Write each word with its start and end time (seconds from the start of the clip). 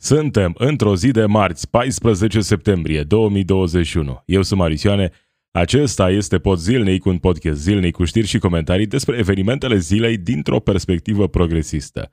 Suntem 0.00 0.54
într-o 0.58 0.96
zi 0.96 1.10
de 1.10 1.24
marți, 1.24 1.68
14 1.70 2.40
septembrie 2.40 3.02
2021. 3.02 4.22
Eu 4.26 4.42
sunt 4.42 4.60
Marisioane. 4.60 5.10
Acesta 5.50 6.10
este 6.10 6.38
Pod 6.38 6.58
Zilnic, 6.58 7.04
un 7.04 7.18
podcast 7.18 7.60
zilnic 7.60 7.94
cu 7.94 8.04
știri 8.04 8.26
și 8.26 8.38
comentarii 8.38 8.86
despre 8.86 9.16
evenimentele 9.16 9.76
zilei 9.76 10.16
dintr-o 10.16 10.60
perspectivă 10.60 11.28
progresistă. 11.28 12.12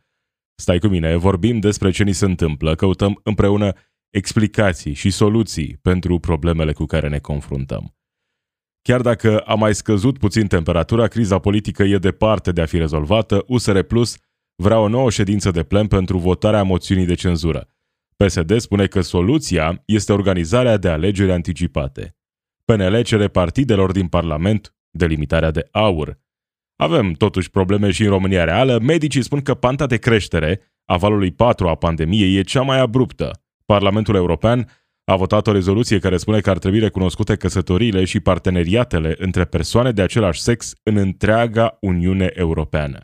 Stai 0.56 0.80
cu 0.80 0.88
mine, 0.88 1.16
vorbim 1.16 1.60
despre 1.60 1.92
ce 1.92 2.04
ni 2.04 2.12
se 2.12 2.26
întâmplă, 2.26 2.76
căutăm 2.76 3.20
împreună 3.24 3.74
explicații 4.10 4.94
și 4.94 5.10
soluții 5.10 5.78
pentru 5.82 6.20
problemele 6.20 6.74
cu 6.74 6.86
care 6.86 7.08
ne 7.08 7.20
confruntăm. 7.20 7.96
Chiar 8.82 9.02
dacă 9.02 9.40
a 9.40 9.56
mai 9.56 9.76
scăzut 9.76 10.18
puțin 10.18 10.48
temperatura, 10.48 11.08
criza 11.08 11.40
politică 11.40 11.84
e 11.84 11.98
departe 11.98 12.52
de 12.52 12.62
a 12.62 12.66
fi 12.66 12.78
rezolvată, 12.78 13.44
USR 13.48 13.80
Plus 13.80 14.18
vrea 14.56 14.80
o 14.80 14.88
nouă 14.88 15.10
ședință 15.10 15.52
de 15.52 15.64
plen 15.64 15.88
pentru 15.88 16.18
votarea 16.18 16.64
moțiunii 16.64 17.06
de 17.06 17.14
cenzură. 17.14 17.70
PSD 18.16 18.60
spune 18.60 18.88
că 18.88 19.02
soluția 19.02 19.82
este 19.86 20.14
organizarea 20.14 20.78
de 20.78 20.90
alegeri 20.90 21.32
anticipate. 21.32 22.16
PNL 22.66 23.02
cere 23.02 23.28
partidelor 23.28 23.92
din 23.92 24.08
Parlament 24.08 24.76
delimitarea 24.90 25.52
de 25.52 25.68
aur. 25.72 26.20
Avem 26.76 27.12
totuși 27.12 27.50
probleme 27.50 27.92
și 27.92 28.04
în 28.04 28.10
România 28.10 28.44
reală. 28.44 28.80
Medicii 28.80 29.24
spun 29.24 29.42
că 29.42 29.54
panta 29.54 29.88
de 29.88 29.98
creștere 29.98 30.62
a 30.86 30.98
valului 30.98 31.32
4 31.32 31.68
a 31.68 31.76
pandemiei 31.76 32.36
e 32.36 32.42
cea 32.42 32.62
mai 32.62 32.80
abruptă. 32.80 33.44
Parlamentul 33.66 34.16
European 34.16 34.70
a 35.04 35.16
votat 35.16 35.48
o 35.48 35.52
rezoluție 35.52 36.00
care 36.00 36.18
spune 36.18 36.40
că 36.40 36.50
ar 36.50 36.58
trebui 36.58 36.80
recunoscute 36.80 37.36
căsătoriile 37.36 38.04
și 38.04 38.20
parteneriatele 38.20 39.16
între 39.18 39.46
persoane 39.46 39.92
de 39.92 40.02
același 40.02 40.42
sex 40.42 40.74
în 40.84 40.98
întreaga 40.98 41.78
Uniune 41.82 42.32
Europeană 42.34 43.00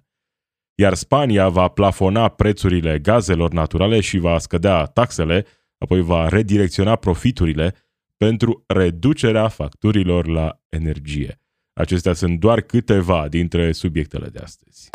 iar 0.81 0.93
Spania 0.93 1.49
va 1.49 1.67
plafona 1.67 2.27
prețurile 2.27 2.99
gazelor 2.99 3.51
naturale 3.51 3.99
și 3.99 4.17
va 4.17 4.39
scădea 4.39 4.85
taxele, 4.85 5.45
apoi 5.77 6.01
va 6.01 6.27
redirecționa 6.27 6.95
profiturile 6.95 7.75
pentru 8.17 8.63
reducerea 8.67 9.47
facturilor 9.47 10.27
la 10.27 10.59
energie. 10.69 11.39
Acestea 11.73 12.13
sunt 12.13 12.39
doar 12.39 12.61
câteva 12.61 13.27
dintre 13.29 13.71
subiectele 13.71 14.27
de 14.27 14.39
astăzi. 14.43 14.89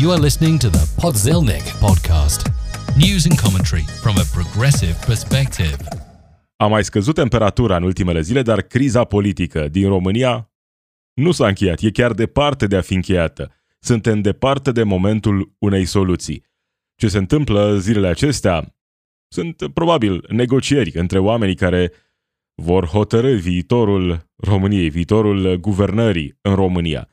You 0.00 0.12
are 0.12 0.20
listening 0.20 0.58
to 0.58 0.68
the 0.68 0.86
Podzilnic 1.00 1.62
podcast. 1.80 2.50
News 2.96 3.26
and 3.30 3.40
commentary 3.40 3.84
from 4.02 4.14
a 4.16 4.26
progressive 4.34 4.96
perspective. 5.06 5.76
A 6.56 6.66
mai 6.66 6.84
scăzut 6.84 7.14
temperatura 7.14 7.76
în 7.76 7.82
ultimele 7.82 8.20
zile, 8.20 8.42
dar 8.42 8.60
criza 8.62 9.04
politică 9.04 9.68
din 9.68 9.88
România 9.88 10.50
nu 11.14 11.32
s-a 11.32 11.46
încheiat, 11.46 11.80
e 11.80 11.90
chiar 11.90 12.12
departe 12.12 12.66
de 12.66 12.76
a 12.76 12.80
fi 12.80 12.94
încheiată 12.94 13.50
suntem 13.80 14.20
departe 14.20 14.72
de 14.72 14.82
momentul 14.82 15.54
unei 15.58 15.84
soluții. 15.84 16.44
Ce 16.96 17.08
se 17.08 17.18
întâmplă 17.18 17.78
zilele 17.78 18.08
acestea 18.08 18.76
sunt 19.32 19.72
probabil 19.72 20.24
negocieri 20.28 20.98
între 20.98 21.18
oamenii 21.18 21.54
care 21.54 21.92
vor 22.62 22.86
hotărâ 22.86 23.36
viitorul 23.36 24.30
României, 24.36 24.90
viitorul 24.90 25.56
guvernării 25.56 26.38
în 26.40 26.54
România. 26.54 27.08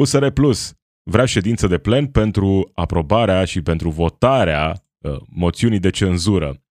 USR 0.00 0.26
Plus 0.26 0.74
vrea 1.10 1.24
ședință 1.24 1.66
de 1.66 1.78
plen 1.78 2.06
pentru 2.06 2.70
aprobarea 2.74 3.44
și 3.44 3.62
pentru 3.62 3.90
votarea 3.90 4.84
uh, 4.98 5.16
moțiunii 5.28 5.78
de 5.78 5.90
cenzură. 5.90 6.62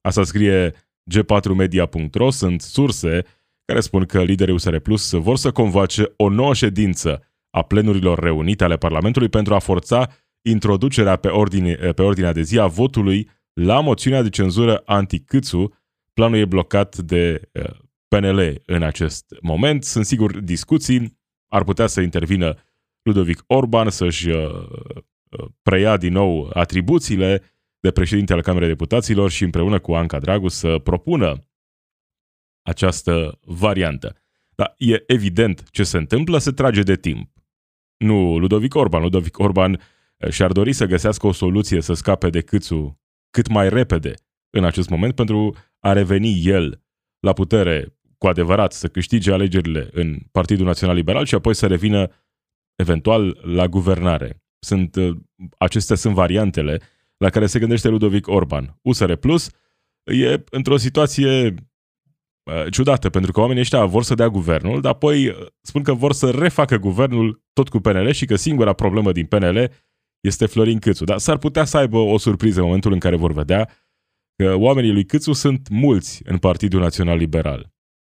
Asta 0.00 0.24
scrie 0.24 0.74
g4media.ro, 1.10 2.30
sunt 2.30 2.60
surse 2.60 3.24
care 3.64 3.80
spun 3.80 4.04
că 4.04 4.22
liderii 4.22 4.54
USR 4.54 4.76
Plus 4.76 5.10
vor 5.12 5.36
să 5.36 5.52
convoace 5.52 6.12
o 6.16 6.28
nouă 6.28 6.54
ședință 6.54 7.33
a 7.54 7.62
plenurilor 7.62 8.18
reunite 8.18 8.64
ale 8.64 8.76
Parlamentului 8.76 9.28
pentru 9.28 9.54
a 9.54 9.58
forța 9.58 10.08
introducerea 10.42 11.16
pe, 11.16 11.28
ordine, 11.28 11.74
pe 11.74 12.02
ordinea 12.02 12.32
de 12.32 12.42
zi 12.42 12.58
a 12.58 12.66
votului 12.66 13.30
la 13.52 13.80
moțiunea 13.80 14.22
de 14.22 14.28
cenzură 14.28 14.82
anti-Câțu. 14.84 15.74
Planul 16.12 16.38
e 16.38 16.44
blocat 16.44 16.96
de 16.96 17.50
uh, 17.52 17.64
PNL 18.08 18.62
în 18.66 18.82
acest 18.82 19.34
moment. 19.40 19.84
Sunt 19.84 20.06
sigur 20.06 20.40
discuții, 20.40 21.18
ar 21.48 21.64
putea 21.64 21.86
să 21.86 22.00
intervină 22.00 22.54
Ludovic 23.02 23.42
Orban 23.46 23.90
să-și 23.90 24.28
uh, 24.28 24.36
uh, 24.44 25.46
preia 25.62 25.96
din 25.96 26.12
nou 26.12 26.50
atribuțiile 26.52 27.42
de 27.80 27.90
președinte 27.90 28.32
al 28.32 28.42
Camerei 28.42 28.68
Deputaților 28.68 29.30
și 29.30 29.44
împreună 29.44 29.78
cu 29.78 29.94
Anca 29.94 30.18
Dragu 30.18 30.48
să 30.48 30.78
propună 30.78 31.48
această 32.62 33.38
variantă. 33.44 34.16
Dar 34.54 34.74
e 34.78 35.02
evident 35.06 35.70
ce 35.70 35.82
se 35.82 35.96
întâmplă, 35.96 36.38
se 36.38 36.50
trage 36.50 36.82
de 36.82 36.96
timp. 36.96 37.33
Nu 37.96 38.38
Ludovic 38.38 38.74
Orban. 38.74 39.02
Ludovic 39.02 39.38
Orban 39.38 39.80
eh, 40.16 40.30
și-ar 40.30 40.52
dori 40.52 40.72
să 40.72 40.86
găsească 40.86 41.26
o 41.26 41.32
soluție 41.32 41.80
să 41.80 41.94
scape 41.94 42.30
de 42.30 42.40
câțu 42.40 43.00
cât 43.30 43.48
mai 43.48 43.68
repede 43.68 44.14
în 44.50 44.64
acest 44.64 44.88
moment 44.88 45.14
pentru 45.14 45.56
a 45.78 45.92
reveni 45.92 46.42
el 46.44 46.82
la 47.20 47.32
putere 47.32 47.98
cu 48.18 48.26
adevărat, 48.26 48.72
să 48.72 48.88
câștige 48.88 49.32
alegerile 49.32 49.88
în 49.92 50.18
Partidul 50.32 50.66
Național 50.66 50.96
Liberal 50.96 51.24
și 51.24 51.34
apoi 51.34 51.54
să 51.54 51.66
revină 51.66 52.10
eventual 52.74 53.40
la 53.42 53.68
guvernare. 53.68 54.42
Sunt, 54.58 54.96
eh, 54.96 55.10
acestea 55.58 55.96
sunt 55.96 56.14
variantele 56.14 56.80
la 57.16 57.30
care 57.30 57.46
se 57.46 57.58
gândește 57.58 57.88
Ludovic 57.88 58.28
Orban. 58.28 58.78
USR 58.82 59.12
Plus 59.12 59.50
e 60.04 60.44
într-o 60.50 60.76
situație 60.76 61.48
Uh, 61.48 61.62
ciudată, 62.70 63.10
pentru 63.10 63.32
că 63.32 63.40
oamenii 63.40 63.62
ăștia 63.62 63.84
vor 63.84 64.02
să 64.02 64.14
dea 64.14 64.28
guvernul, 64.28 64.80
dar 64.80 64.92
apoi 64.92 65.28
uh, 65.28 65.46
spun 65.60 65.82
că 65.82 65.94
vor 65.94 66.12
să 66.12 66.30
refacă 66.30 66.76
guvernul 66.76 67.42
tot 67.52 67.68
cu 67.68 67.78
PNL 67.78 68.10
și 68.10 68.26
că 68.26 68.36
singura 68.36 68.72
problemă 68.72 69.12
din 69.12 69.26
PNL 69.26 69.70
este 70.20 70.46
Florin 70.46 70.78
Câțu. 70.78 71.04
Dar 71.04 71.18
s-ar 71.18 71.38
putea 71.38 71.64
să 71.64 71.76
aibă 71.76 71.98
o 71.98 72.18
surpriză 72.18 72.58
în 72.58 72.64
momentul 72.64 72.92
în 72.92 72.98
care 72.98 73.16
vor 73.16 73.32
vedea 73.32 73.70
că 74.36 74.54
oamenii 74.54 74.92
lui 74.92 75.04
Câțu 75.04 75.32
sunt 75.32 75.68
mulți 75.68 76.22
în 76.24 76.38
Partidul 76.38 76.80
Național 76.80 77.16
Liberal. 77.16 77.72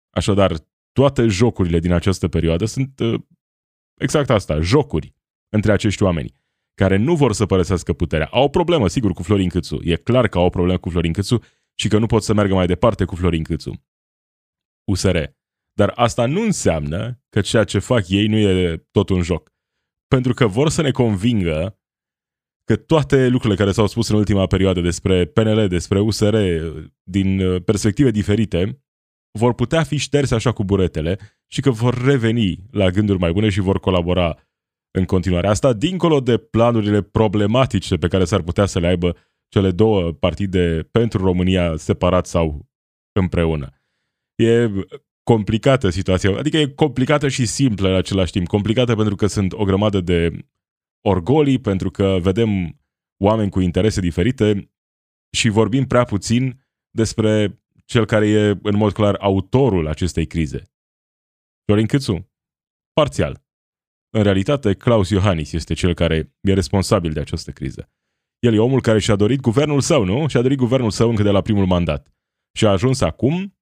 Așadar, 0.09 0.53
toate 0.91 1.27
jocurile 1.27 1.79
din 1.79 1.91
această 1.91 2.27
perioadă 2.27 2.65
sunt 2.65 2.99
uh, 2.99 3.21
exact 4.01 4.29
asta, 4.29 4.59
jocuri 4.59 5.15
între 5.49 5.71
acești 5.71 6.03
oameni 6.03 6.33
care 6.73 6.95
nu 6.95 7.15
vor 7.15 7.33
să 7.33 7.45
părăsească 7.45 7.93
puterea. 7.93 8.27
Au 8.31 8.43
o 8.43 8.47
problemă, 8.47 8.87
sigur, 8.87 9.11
cu 9.11 9.23
Florin 9.23 9.49
Câțu. 9.49 9.79
E 9.83 9.95
clar 9.95 10.27
că 10.27 10.37
au 10.37 10.45
o 10.45 10.49
problemă 10.49 10.79
cu 10.79 10.89
Florin 10.89 11.13
Câțu 11.13 11.39
și 11.75 11.87
că 11.87 11.97
nu 11.97 12.05
pot 12.05 12.23
să 12.23 12.33
meargă 12.33 12.53
mai 12.53 12.65
departe 12.65 13.05
cu 13.05 13.15
Florin 13.15 13.43
Câțu. 13.43 13.81
USR. 14.91 15.17
Dar 15.73 15.91
asta 15.95 16.25
nu 16.25 16.41
înseamnă 16.41 17.21
că 17.29 17.41
ceea 17.41 17.63
ce 17.63 17.79
fac 17.79 18.09
ei 18.09 18.27
nu 18.27 18.37
e 18.37 18.85
tot 18.91 19.09
un 19.09 19.21
joc. 19.21 19.51
Pentru 20.07 20.33
că 20.33 20.47
vor 20.47 20.69
să 20.69 20.81
ne 20.81 20.91
convingă 20.91 21.79
că 22.63 22.75
toate 22.75 23.27
lucrurile 23.27 23.59
care 23.59 23.71
s-au 23.71 23.87
spus 23.87 24.09
în 24.09 24.15
ultima 24.15 24.45
perioadă 24.45 24.81
despre 24.81 25.25
PNL, 25.25 25.67
despre 25.67 25.99
USR, 25.99 26.35
din 27.03 27.39
uh, 27.39 27.63
perspective 27.63 28.11
diferite, 28.11 28.81
vor 29.31 29.53
putea 29.53 29.83
fi 29.83 29.97
șterse 29.97 30.35
așa 30.35 30.51
cu 30.51 30.63
buretele 30.63 31.17
și 31.47 31.61
că 31.61 31.69
vor 31.69 32.03
reveni 32.05 32.63
la 32.71 32.89
gânduri 32.89 33.19
mai 33.19 33.31
bune 33.31 33.49
și 33.49 33.59
vor 33.59 33.79
colabora 33.79 34.37
în 34.91 35.05
continuare. 35.05 35.47
Asta 35.47 35.73
dincolo 35.73 36.19
de 36.19 36.37
planurile 36.37 37.01
problematice 37.01 37.97
pe 37.97 38.07
care 38.07 38.25
s-ar 38.25 38.41
putea 38.41 38.65
să 38.65 38.79
le 38.79 38.87
aibă 38.87 39.15
cele 39.47 39.71
două 39.71 40.11
partide 40.11 40.87
pentru 40.91 41.23
România 41.23 41.75
separat 41.75 42.25
sau 42.25 42.67
împreună. 43.11 43.76
E 44.37 44.69
complicată 45.23 45.89
situația, 45.89 46.37
adică 46.37 46.57
e 46.57 46.67
complicată 46.67 47.27
și 47.27 47.45
simplă 47.45 47.89
în 47.89 47.95
același 47.95 48.31
timp. 48.31 48.47
Complicată 48.47 48.95
pentru 48.95 49.15
că 49.15 49.27
sunt 49.27 49.53
o 49.53 49.63
grămadă 49.63 50.01
de 50.01 50.45
orgolii, 51.01 51.59
pentru 51.59 51.91
că 51.91 52.17
vedem 52.21 52.79
oameni 53.23 53.49
cu 53.49 53.59
interese 53.59 54.01
diferite 54.01 54.71
și 55.35 55.49
vorbim 55.49 55.85
prea 55.85 56.03
puțin 56.03 56.65
despre 56.89 57.61
cel 57.85 58.05
care 58.05 58.27
e 58.27 58.59
în 58.61 58.75
mod 58.75 58.91
clar 58.91 59.15
autorul 59.15 59.87
acestei 59.87 60.25
crize. 60.25 60.63
Florin 61.65 61.85
Câțu? 61.85 62.31
Parțial. 62.93 63.45
În 64.09 64.23
realitate, 64.23 64.73
Claus 64.73 65.09
Iohannis 65.09 65.51
este 65.51 65.73
cel 65.73 65.93
care 65.93 66.33
e 66.41 66.53
responsabil 66.53 67.11
de 67.11 67.19
această 67.19 67.51
criză. 67.51 67.91
El 68.39 68.53
e 68.53 68.59
omul 68.59 68.81
care 68.81 68.99
și-a 68.99 69.15
dorit 69.15 69.39
guvernul 69.39 69.81
său, 69.81 70.03
nu? 70.03 70.27
Și-a 70.27 70.41
dorit 70.41 70.57
guvernul 70.57 70.91
său 70.91 71.09
încă 71.09 71.23
de 71.23 71.29
la 71.29 71.41
primul 71.41 71.65
mandat. 71.65 72.13
Și 72.57 72.65
a 72.65 72.69
ajuns 72.69 73.01
acum 73.01 73.56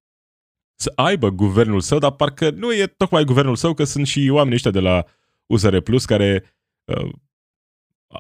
să 0.75 0.91
aibă 0.95 1.29
guvernul 1.29 1.81
său, 1.81 1.97
dar 1.97 2.11
parcă 2.11 2.49
nu 2.49 2.73
e 2.73 2.87
tocmai 2.87 3.23
guvernul 3.23 3.55
său, 3.55 3.73
că 3.73 3.83
sunt 3.83 4.07
și 4.07 4.29
oamenii 4.31 4.55
ăștia 4.55 4.71
de 4.71 4.79
la 4.79 5.05
USR 5.45 5.77
Plus 5.77 6.05
care 6.05 6.43
uh, 6.83 7.09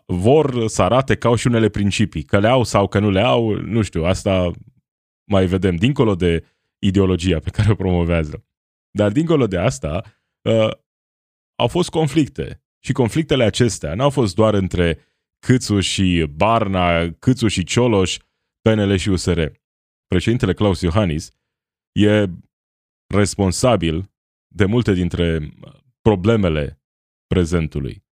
vor 0.05 0.67
să 0.67 0.81
arate 0.81 1.15
că 1.15 1.27
au 1.27 1.35
și 1.35 1.47
unele 1.47 1.69
principii. 1.69 2.23
Că 2.23 2.39
le 2.39 2.47
au 2.47 2.63
sau 2.63 2.87
că 2.87 2.99
nu 2.99 3.09
le 3.09 3.21
au, 3.21 3.51
nu 3.51 3.81
știu, 3.81 4.03
asta 4.03 4.51
mai 5.23 5.45
vedem, 5.45 5.75
dincolo 5.75 6.15
de 6.15 6.45
ideologia 6.79 7.39
pe 7.39 7.49
care 7.49 7.71
o 7.71 7.75
promovează. 7.75 8.45
Dar 8.91 9.11
dincolo 9.11 9.47
de 9.47 9.57
asta, 9.57 10.03
uh, 10.41 10.71
au 11.55 11.67
fost 11.67 11.89
conflicte. 11.89 12.59
Și 12.79 12.91
conflictele 12.91 13.43
acestea 13.43 13.93
n-au 13.93 14.09
fost 14.09 14.35
doar 14.35 14.53
între 14.53 14.99
Câțu 15.39 15.79
și 15.79 16.25
Barna, 16.35 17.11
Câțu 17.11 17.47
și 17.47 17.63
Cioloș, 17.63 18.17
PNL 18.61 18.95
și 18.95 19.09
USR. 19.09 19.41
Președintele 20.07 20.53
Claus 20.53 20.81
Iohannis 20.81 21.31
e 21.91 22.25
responsabil 23.15 24.11
de 24.47 24.65
multe 24.65 24.93
dintre 24.93 25.49
problemele 26.01 26.81
prezentului, 27.27 28.05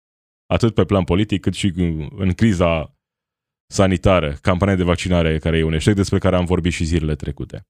atât 0.46 0.74
pe 0.74 0.86
plan 0.86 1.04
politic 1.04 1.42
cât 1.42 1.54
și 1.54 1.74
în 2.16 2.34
criza 2.34 2.98
sanitară, 3.72 4.34
campania 4.34 4.76
de 4.76 4.84
vaccinare 4.84 5.38
care 5.38 5.58
e 5.58 5.64
un 5.64 5.74
eșec 5.74 5.96
despre 5.96 6.18
care 6.18 6.36
am 6.36 6.46
vorbit 6.46 6.72
și 6.72 6.84
zilele 6.84 7.16
trecute. 7.16 7.68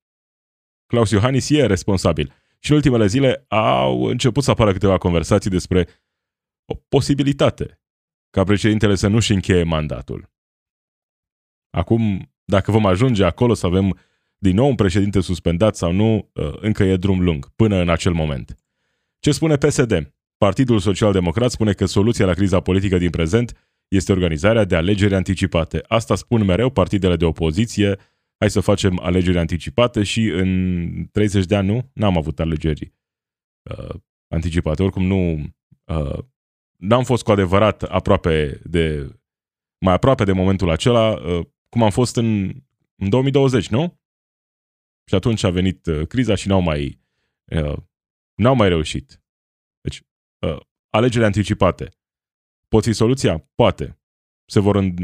Claus 0.85 1.12
Iohannis 1.12 1.50
e 1.50 1.65
responsabil. 1.65 2.33
Și 2.59 2.69
în 2.69 2.75
ultimele 2.75 3.06
zile 3.06 3.45
au 3.47 4.03
început 4.03 4.44
să 4.44 4.51
apară 4.51 4.71
câteva 4.71 4.97
conversații 4.97 5.50
despre 5.50 5.88
o 6.65 6.75
posibilitate 6.75 7.81
ca 8.29 8.44
președintele 8.44 8.95
să 8.95 9.07
nu-și 9.07 9.33
încheie 9.33 9.63
mandatul. 9.63 10.31
Acum, 11.69 12.33
dacă 12.44 12.71
vom 12.71 12.86
ajunge 12.86 13.24
acolo 13.24 13.53
să 13.53 13.65
avem 13.65 14.00
din 14.44 14.56
nou 14.56 14.68
un 14.68 14.75
președinte 14.75 15.22
suspendat 15.22 15.75
sau 15.75 15.92
nu, 15.92 16.30
uh, 16.34 16.54
încă 16.60 16.84
e 16.84 16.95
drum 16.95 17.22
lung, 17.22 17.51
până 17.56 17.75
în 17.81 17.90
acel 17.90 18.13
moment. 18.13 18.57
Ce 19.19 19.31
spune 19.31 19.56
PSD? 19.56 20.13
Partidul 20.38 20.80
Social 20.80 21.12
Democrat 21.12 21.51
spune 21.51 21.74
că 21.74 21.86
soluția 21.86 22.25
la 22.25 22.34
criza 22.34 22.60
politică 22.60 22.98
din 22.98 23.10
prezent 23.10 23.74
este 23.88 24.12
organizarea 24.12 24.63
de 24.63 24.75
alegeri 24.75 25.16
anticipate. 25.16 25.84
Asta 25.88 26.16
spun 26.16 26.45
mereu 26.45 26.69
partidele 26.69 27.16
de 27.16 27.25
opoziție, 27.25 27.98
hai 28.38 28.50
să 28.50 28.60
facem 28.60 29.00
alegeri 29.00 29.38
anticipate 29.38 30.04
și 30.04 30.22
în 30.22 31.07
30 31.12 31.46
de 31.46 31.56
ani 31.56 31.68
nu, 31.68 31.89
n-am 31.94 32.18
avut 32.18 32.39
alegeri 32.39 32.94
uh, 33.72 33.96
anticipate. 34.28 34.84
Oricum 34.84 35.06
nu, 35.06 35.31
uh, 35.84 36.19
n-am 36.78 37.04
fost 37.04 37.24
cu 37.24 37.31
adevărat 37.31 37.84
aproape 37.84 38.62
de, 38.63 39.16
mai 39.78 39.94
aproape 39.94 40.24
de 40.24 40.31
momentul 40.31 40.69
acela, 40.69 41.12
uh, 41.12 41.46
cum 41.69 41.84
am 41.84 41.89
fost 41.89 42.16
în, 42.16 42.54
în 42.96 43.10
2020, 43.10 43.68
nu? 43.68 44.01
Și 45.05 45.15
atunci 45.15 45.44
a 45.44 45.50
venit 45.50 45.85
uh, 45.85 46.07
criza 46.07 46.35
și 46.35 46.47
n-au 46.47 46.61
mai, 46.61 47.01
uh, 47.45 47.77
n-au 48.35 48.55
mai 48.55 48.67
reușit. 48.67 49.21
Deci, 49.81 50.01
uh, 50.39 50.59
alegeri 50.89 51.25
anticipate. 51.25 51.89
Pot 52.67 52.83
fi 52.83 52.94
soluția? 52.94 53.50
Poate. 53.55 54.00
Se 54.45 54.59
vor 54.59 54.75
în, 54.75 54.95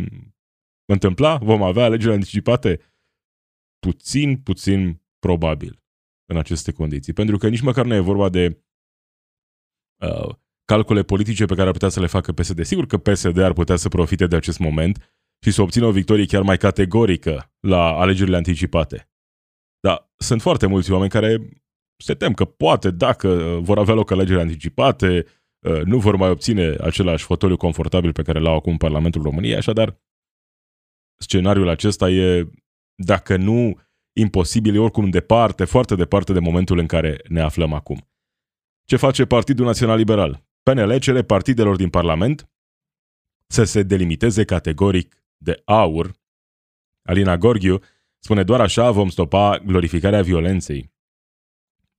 întâmpla? 0.85 1.37
Vom 1.37 1.63
avea 1.63 1.83
alegeri 1.83 2.13
anticipate? 2.13 2.79
Puțin, 3.79 4.37
puțin 4.37 5.01
probabil 5.19 5.83
în 6.25 6.37
aceste 6.37 6.71
condiții. 6.71 7.13
Pentru 7.13 7.37
că 7.37 7.47
nici 7.47 7.61
măcar 7.61 7.85
nu 7.85 7.93
e 7.93 7.99
vorba 7.99 8.29
de 8.29 8.63
uh, 10.01 10.35
calcule 10.65 11.03
politice 11.03 11.45
pe 11.45 11.55
care 11.55 11.67
ar 11.67 11.73
putea 11.73 11.89
să 11.89 11.99
le 11.99 12.07
facă 12.07 12.31
PSD. 12.31 12.63
Sigur 12.63 12.85
că 12.85 12.97
PSD 12.97 13.37
ar 13.37 13.53
putea 13.53 13.75
să 13.75 13.89
profite 13.89 14.27
de 14.27 14.35
acest 14.35 14.59
moment 14.59 15.13
și 15.41 15.51
să 15.51 15.61
obțină 15.61 15.85
o 15.85 15.91
victorie 15.91 16.25
chiar 16.25 16.41
mai 16.41 16.57
categorică 16.57 17.53
la 17.59 17.97
alegerile 17.97 18.35
anticipate. 18.35 19.08
Dar 19.79 20.09
sunt 20.17 20.41
foarte 20.41 20.65
mulți 20.65 20.91
oameni 20.91 21.09
care 21.09 21.37
se 22.03 22.13
tem 22.13 22.33
că 22.33 22.45
poate, 22.45 22.91
dacă 22.91 23.27
uh, 23.27 23.59
vor 23.61 23.77
avea 23.77 23.93
loc 23.93 24.11
alegeri 24.11 24.39
anticipate, 24.39 25.25
uh, 25.59 25.81
nu 25.83 25.99
vor 25.99 26.15
mai 26.15 26.29
obține 26.29 26.75
același 26.81 27.23
fotoliu 27.23 27.57
confortabil 27.57 28.11
pe 28.11 28.21
care 28.21 28.39
l-au 28.39 28.55
acum 28.55 28.71
în 28.71 28.77
Parlamentul 28.77 29.21
României, 29.21 29.55
așadar 29.55 29.99
scenariul 31.19 31.69
acesta 31.69 32.09
e, 32.09 32.49
dacă 32.95 33.37
nu 33.37 33.79
imposibil, 34.17 34.75
e 34.75 34.79
oricum 34.79 35.09
departe, 35.09 35.65
foarte 35.65 35.95
departe 35.95 36.33
de 36.33 36.39
momentul 36.39 36.77
în 36.77 36.85
care 36.85 37.21
ne 37.27 37.41
aflăm 37.41 37.73
acum. 37.73 38.09
Ce 38.85 38.95
face 38.95 39.25
Partidul 39.25 39.65
Național 39.65 39.97
Liberal? 39.97 40.43
PNL 40.63 40.99
cere 40.99 41.23
partidelor 41.23 41.75
din 41.75 41.89
Parlament 41.89 42.49
să 43.47 43.63
se 43.63 43.83
delimiteze 43.83 44.45
categoric 44.45 45.23
de 45.37 45.61
aur. 45.65 46.11
Alina 47.01 47.37
Gorghiu 47.37 47.79
spune 48.19 48.43
doar 48.43 48.61
așa 48.61 48.91
vom 48.91 49.09
stopa 49.09 49.57
glorificarea 49.57 50.21
violenței 50.21 50.93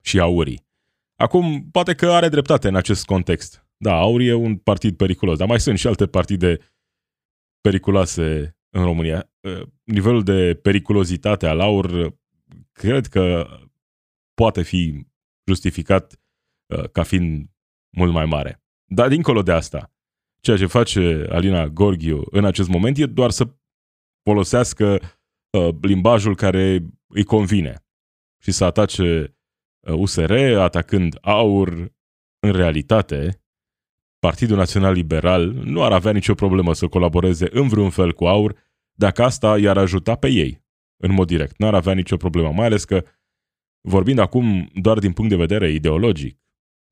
și 0.01 0.21
aurii. 0.21 0.69
Acum, 1.17 1.69
poate 1.71 1.95
că 1.95 2.11
are 2.11 2.29
dreptate 2.29 2.69
în 2.69 2.75
acest 2.75 3.05
context. 3.05 3.67
Da, 3.77 3.95
Aur 3.95 4.21
e 4.21 4.33
un 4.33 4.57
partid 4.57 4.97
periculos, 4.97 5.39
dar 5.39 5.49
mai 5.49 5.61
sunt 5.61 5.79
și 5.79 5.87
alte 5.87 6.07
partide 6.07 6.59
periculoase 7.61 8.57
în 8.71 8.83
România. 8.83 9.31
Ă, 9.45 9.63
nivelul 9.85 10.23
de 10.23 10.55
periculozitate 10.55 11.47
al 11.47 11.61
Aur 11.61 12.17
cred 12.73 13.07
că 13.07 13.47
poate 14.35 14.63
fi 14.63 15.07
justificat 15.47 16.21
ă, 16.71 16.87
ca 16.87 17.03
fiind 17.03 17.51
mult 17.97 18.13
mai 18.13 18.25
mare. 18.25 18.63
Dar 18.85 19.09
dincolo 19.09 19.43
de 19.43 19.53
asta, 19.53 19.93
ceea 20.41 20.57
ce 20.57 20.67
face 20.67 21.27
Alina 21.31 21.67
Gorghiu 21.67 22.23
în 22.31 22.45
acest 22.45 22.69
moment 22.69 22.99
e 22.99 23.07
doar 23.07 23.31
să 23.31 23.55
folosească 24.23 25.01
uh, 25.59 25.75
limbajul 25.81 26.35
care 26.35 26.87
îi 27.07 27.25
convine 27.25 27.85
și 28.43 28.51
să 28.51 28.65
atace 28.65 29.37
uh, 29.81 29.95
USR, 29.95 30.33
atacând 30.59 31.19
AUR. 31.21 31.99
În 32.43 32.53
realitate, 32.53 33.43
Partidul 34.19 34.57
Național 34.57 34.93
Liberal 34.93 35.53
nu 35.53 35.83
ar 35.83 35.93
avea 35.93 36.13
nicio 36.13 36.35
problemă 36.35 36.75
să 36.75 36.89
colaboreze 36.89 37.49
în 37.51 37.69
vreun 37.69 37.91
fel 37.91 38.13
cu 38.13 38.27
AUR 38.27 38.57
dacă 38.93 39.23
asta 39.23 39.59
i-ar 39.59 39.79
ajuta 39.79 40.15
pe 40.15 40.29
ei, 40.29 40.65
în 41.03 41.13
mod 41.13 41.27
direct. 41.27 41.59
Nu 41.59 41.67
ar 41.67 41.75
avea 41.75 41.93
nicio 41.93 42.17
problemă, 42.17 42.53
mai 42.53 42.67
ales 42.67 42.85
că, 42.85 43.05
vorbind 43.89 44.19
acum 44.19 44.71
doar 44.75 44.99
din 44.99 45.13
punct 45.13 45.31
de 45.31 45.37
vedere 45.37 45.71
ideologic, 45.71 46.39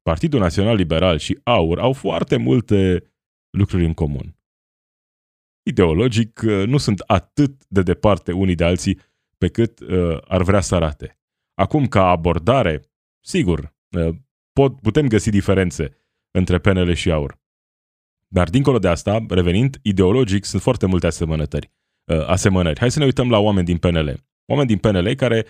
Partidul 0.02 0.40
Național 0.40 0.76
Liberal 0.76 1.18
și 1.18 1.40
AUR 1.42 1.78
au 1.78 1.92
foarte 1.92 2.36
multe 2.36 3.02
lucruri 3.50 3.84
în 3.84 3.94
comun. 3.94 4.37
Ideologic, 5.68 6.40
uh, 6.46 6.66
nu 6.66 6.78
sunt 6.78 7.00
atât 7.06 7.64
de 7.68 7.82
departe 7.82 8.32
unii 8.32 8.54
de 8.54 8.64
alții 8.64 9.00
pe 9.38 9.48
cât 9.48 9.80
uh, 9.80 10.18
ar 10.28 10.42
vrea 10.42 10.60
să 10.60 10.74
arate. 10.74 11.18
Acum, 11.54 11.86
ca 11.86 12.08
abordare, 12.08 12.82
sigur, 13.20 13.74
uh, 13.90 14.14
pot, 14.52 14.80
putem 14.80 15.06
găsi 15.08 15.30
diferențe 15.30 15.96
între 16.30 16.58
PNL 16.58 16.92
și 16.92 17.10
AUR. 17.10 17.40
Dar 18.28 18.50
dincolo 18.50 18.78
de 18.78 18.88
asta, 18.88 19.24
revenind, 19.28 19.78
ideologic 19.82 20.44
sunt 20.44 20.62
foarte 20.62 20.86
multe 20.86 21.06
asemănătări. 21.06 21.72
Uh, 22.04 22.26
asemănări. 22.26 22.78
Hai 22.78 22.90
să 22.90 22.98
ne 22.98 23.04
uităm 23.04 23.30
la 23.30 23.38
oameni 23.38 23.66
din 23.66 23.78
PNL. 23.78 24.26
Oameni 24.46 24.68
din 24.68 24.78
PNL 24.78 25.14
care 25.14 25.46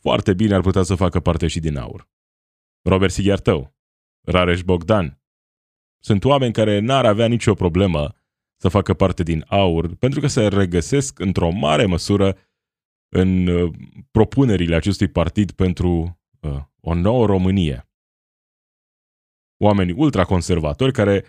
foarte 0.00 0.34
bine 0.34 0.54
ar 0.54 0.60
putea 0.60 0.82
să 0.82 0.94
facă 0.94 1.20
parte 1.20 1.46
și 1.46 1.60
din 1.60 1.76
AUR. 1.76 2.08
Robert 2.82 3.12
Sighiartău, 3.12 3.76
Rareș 4.26 4.62
Bogdan. 4.62 5.22
Sunt 6.02 6.24
oameni 6.24 6.52
care 6.52 6.78
n-ar 6.78 7.06
avea 7.06 7.26
nicio 7.26 7.54
problemă 7.54 8.17
să 8.60 8.68
facă 8.68 8.94
parte 8.94 9.22
din 9.22 9.44
aur, 9.48 9.94
pentru 9.94 10.20
că 10.20 10.26
se 10.26 10.48
regăsesc 10.48 11.18
într-o 11.18 11.50
mare 11.50 11.86
măsură 11.86 12.36
în 13.08 13.46
uh, 13.46 13.74
propunerile 14.10 14.74
acestui 14.74 15.08
partid 15.08 15.50
pentru 15.50 16.20
uh, 16.40 16.62
o 16.80 16.94
nouă 16.94 17.26
Românie. 17.26 17.88
Oameni 19.56 19.92
ultraconservatori 19.92 20.92
care 20.92 21.24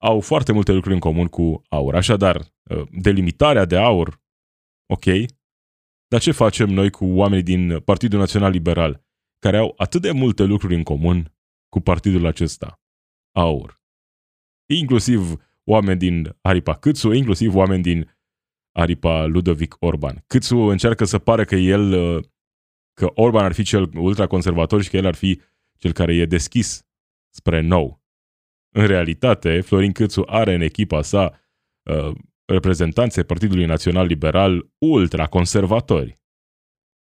au 0.00 0.20
foarte 0.20 0.52
multe 0.52 0.72
lucruri 0.72 0.94
în 0.94 1.00
comun 1.00 1.26
cu 1.26 1.62
aur. 1.68 1.94
Așadar, 1.94 2.36
uh, 2.36 2.88
delimitarea 2.90 3.64
de 3.64 3.76
aur, 3.76 4.20
ok, 4.86 5.04
dar 6.08 6.20
ce 6.20 6.32
facem 6.32 6.68
noi 6.68 6.90
cu 6.90 7.04
oamenii 7.06 7.44
din 7.44 7.80
Partidul 7.80 8.18
Național 8.18 8.50
Liberal, 8.50 9.06
care 9.38 9.56
au 9.56 9.74
atât 9.76 10.02
de 10.02 10.10
multe 10.10 10.44
lucruri 10.44 10.74
în 10.74 10.82
comun 10.82 11.34
cu 11.68 11.80
partidul 11.80 12.26
acesta, 12.26 12.80
aur? 13.36 13.80
Inclusiv 14.70 15.47
oameni 15.68 15.98
din 15.98 16.36
aripa 16.40 16.74
Câțu, 16.74 17.12
inclusiv 17.12 17.54
oameni 17.54 17.82
din 17.82 18.16
aripa 18.72 19.24
Ludovic 19.24 19.76
Orban. 19.78 20.24
Câțu 20.26 20.56
încearcă 20.56 21.04
să 21.04 21.18
pare 21.18 21.44
că 21.44 21.54
el, 21.54 21.92
că 22.92 23.10
Orban 23.14 23.44
ar 23.44 23.52
fi 23.52 23.62
cel 23.62 23.90
ultraconservator 23.94 24.82
și 24.82 24.90
că 24.90 24.96
el 24.96 25.06
ar 25.06 25.14
fi 25.14 25.40
cel 25.76 25.92
care 25.92 26.14
e 26.14 26.26
deschis 26.26 26.86
spre 27.34 27.60
nou. 27.60 28.02
În 28.74 28.86
realitate, 28.86 29.60
Florin 29.60 29.92
Câțu 29.92 30.22
are 30.26 30.54
în 30.54 30.60
echipa 30.60 31.02
sa 31.02 31.40
uh, 31.90 32.14
reprezentanțe 32.44 33.24
Partidului 33.24 33.64
Național 33.64 34.06
Liberal 34.06 34.70
ultraconservatori. 34.78 36.16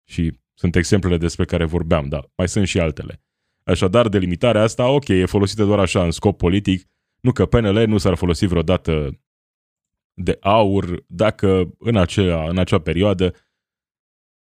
Și 0.09 0.33
sunt 0.55 0.77
exemplele 0.77 1.17
despre 1.17 1.45
care 1.45 1.65
vorbeam, 1.65 2.09
dar 2.09 2.31
mai 2.37 2.49
sunt 2.49 2.67
și 2.67 2.81
altele. 2.81 3.21
Așadar, 3.65 4.09
delimitarea 4.09 4.63
asta, 4.63 4.89
ok, 4.89 5.09
e 5.09 5.25
folosită 5.25 5.65
doar 5.65 5.79
așa 5.79 6.05
în 6.05 6.11
scop 6.11 6.39
politic, 6.39 6.89
nu 7.26 7.33
că 7.33 7.47
PNL 7.47 7.87
nu 7.87 7.99
s-ar 7.99 8.14
folosi 8.14 8.47
vreodată 8.47 9.21
de 10.14 10.37
aur 10.40 11.04
dacă 11.06 11.75
în 11.78 11.97
acea, 11.97 12.49
în 12.49 12.59
acea 12.59 12.80
perioadă 12.80 13.35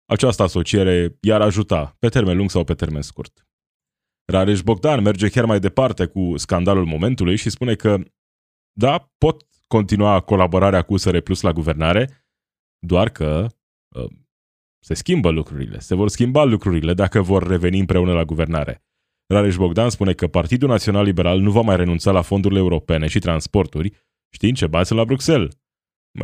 această 0.06 0.44
asociere 0.44 1.18
i-ar 1.22 1.42
ajuta 1.42 1.96
pe 2.00 2.10
termen 2.10 2.38
lung 2.38 2.50
sau 2.50 2.64
pe 2.64 2.74
termen 2.74 3.02
scurt. 3.02 3.48
Rareș 4.32 4.62
Bogdan 4.62 5.02
merge 5.02 5.30
chiar 5.30 5.46
mai 5.46 5.60
departe 5.60 6.06
cu 6.06 6.38
scandalul 6.38 6.86
momentului 6.86 7.36
și 7.36 7.50
spune 7.50 7.76
că 7.76 7.98
da, 8.72 9.12
pot 9.18 9.48
continua 9.68 10.22
colaborarea 10.22 10.82
cu 10.82 10.94
USR 10.94 11.18
Plus 11.18 11.42
la 11.42 11.52
guvernare, 11.52 12.26
doar 12.80 13.10
că 13.10 13.48
uh, 13.96 14.12
se 14.80 14.94
schimbă 14.94 15.30
lucrurile, 15.30 15.80
se 15.80 15.96
vor 15.96 16.10
schimba 16.10 16.44
lucrurile 16.44 16.94
dacă 16.94 17.22
vor 17.22 17.48
reveni 17.48 17.80
împreună 17.80 18.14
la 18.14 18.26
guvernare. 18.26 18.84
Rareș 19.32 19.56
Bogdan 19.56 19.90
spune 19.90 20.14
că 20.14 20.28
Partidul 20.28 20.70
Național 20.70 21.04
Liberal 21.04 21.40
nu 21.40 21.52
va 21.52 21.62
mai 21.62 21.76
renunța 21.76 22.12
la 22.12 22.22
fondurile 22.22 22.60
europene 22.60 23.08
și 23.08 23.20
transporturi, 23.20 23.92
știind 24.30 24.58
ce 24.58 24.68
bani 24.68 24.86
sunt 24.86 25.00
la 25.00 25.06
Bruxelles. 25.06 25.54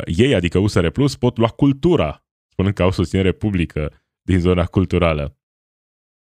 Ei, 0.05 0.35
adică 0.35 0.57
USR 0.57 0.87
Plus, 0.87 1.15
pot 1.15 1.37
lua 1.37 1.47
cultura, 1.47 2.25
spunând 2.47 2.75
că 2.75 2.83
au 2.83 2.91
susținere 2.91 3.31
publică 3.31 3.93
din 4.21 4.39
zona 4.39 4.65
culturală. 4.65 5.37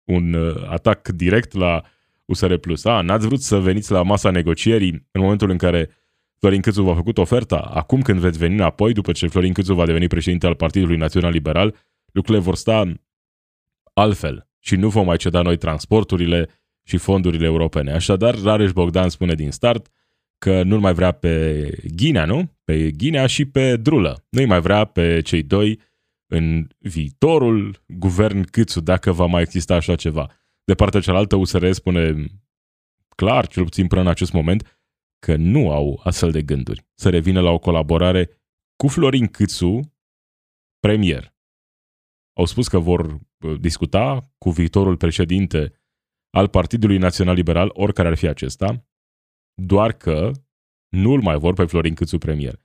Un 0.05 0.33
uh, 0.33 0.65
atac 0.69 1.09
direct 1.09 1.53
la 1.53 1.83
USR 2.25 2.55
Plus. 2.55 2.85
A, 2.85 3.01
n-ați 3.01 3.27
vrut 3.27 3.41
să 3.41 3.59
veniți 3.59 3.93
la 3.93 4.03
masa 4.03 4.31
negocierii 4.31 5.09
în 5.11 5.21
momentul 5.21 5.51
în 5.51 5.57
care 5.57 5.91
Florin 6.39 6.61
Câțu 6.61 6.83
v-a 6.83 6.95
făcut 6.95 7.19
oferta. 7.19 7.57
Acum 7.57 8.03
când 8.03 8.21
veți 8.21 8.39
veni 8.39 8.55
înapoi, 8.55 8.93
după 8.93 9.13
ce 9.13 9.27
Florin 9.27 9.53
Câțu 9.53 9.75
va 9.75 9.87
deveni 9.87 10.07
președinte 10.07 10.47
al 10.47 10.55
Partidului 10.55 10.97
Național 10.97 11.31
Liberal, 11.31 11.75
lucrurile 12.13 12.45
vor 12.45 12.55
sta 12.55 12.93
altfel 13.93 14.49
și 14.59 14.77
nu 14.77 14.89
vom 14.89 15.07
mai 15.07 15.17
ceda 15.17 15.43
noi 15.43 15.57
transporturile 15.57 16.49
și 16.91 16.97
fondurile 16.97 17.45
europene. 17.45 17.93
Așadar, 17.93 18.35
Rareș 18.43 18.73
Bogdan 18.73 19.09
spune 19.09 19.35
din 19.35 19.51
start 19.51 19.89
că 20.39 20.63
nu 20.63 20.81
mai 20.81 20.93
vrea 20.93 21.13
pe 21.13 21.67
Ghinea, 21.95 22.25
nu? 22.25 22.51
Pe 22.65 22.91
Ghinea 22.91 23.27
și 23.27 23.45
pe 23.45 23.77
Drulă. 23.77 24.25
Nu-i 24.29 24.45
mai 24.45 24.61
vrea 24.61 24.85
pe 24.85 25.21
cei 25.21 25.43
doi 25.43 25.81
în 26.27 26.69
viitorul 26.79 27.83
guvern 27.87 28.43
Câțu, 28.43 28.81
dacă 28.81 29.13
va 29.13 29.27
mai 29.27 29.43
exista 29.43 29.75
așa 29.75 29.95
ceva. 29.95 30.31
De 30.65 30.75
partea 30.75 31.01
cealaltă, 31.01 31.37
USR 31.37 31.71
spune 31.71 32.27
clar, 33.17 33.47
cel 33.47 33.63
puțin 33.63 33.87
până 33.87 34.01
în 34.01 34.07
acest 34.07 34.33
moment, 34.33 34.79
că 35.19 35.37
nu 35.37 35.71
au 35.71 36.01
astfel 36.05 36.31
de 36.31 36.43
gânduri. 36.43 36.87
Să 36.95 37.11
revină 37.11 37.41
la 37.41 37.51
o 37.51 37.59
colaborare 37.59 38.31
cu 38.77 38.89
Florin 38.89 39.27
Câțu, 39.27 39.81
premier. 40.81 41.35
Au 42.33 42.45
spus 42.45 42.69
că 42.69 42.79
vor 42.79 43.21
uh, 43.39 43.61
discuta 43.61 44.33
cu 44.39 44.51
viitorul 44.51 44.97
președinte 44.97 45.80
al 46.31 46.49
Partidului 46.49 46.99
Național 46.99 47.35
Liberal, 47.35 47.71
oricare 47.73 48.09
ar 48.09 48.17
fi 48.17 48.27
acesta, 48.27 48.87
doar 49.55 49.93
că 49.93 50.31
nu 50.89 51.13
îl 51.13 51.21
mai 51.21 51.39
vor 51.39 51.55
pe 51.55 51.65
Florin 51.65 51.95
Câțu 51.95 52.19
premier. 52.19 52.65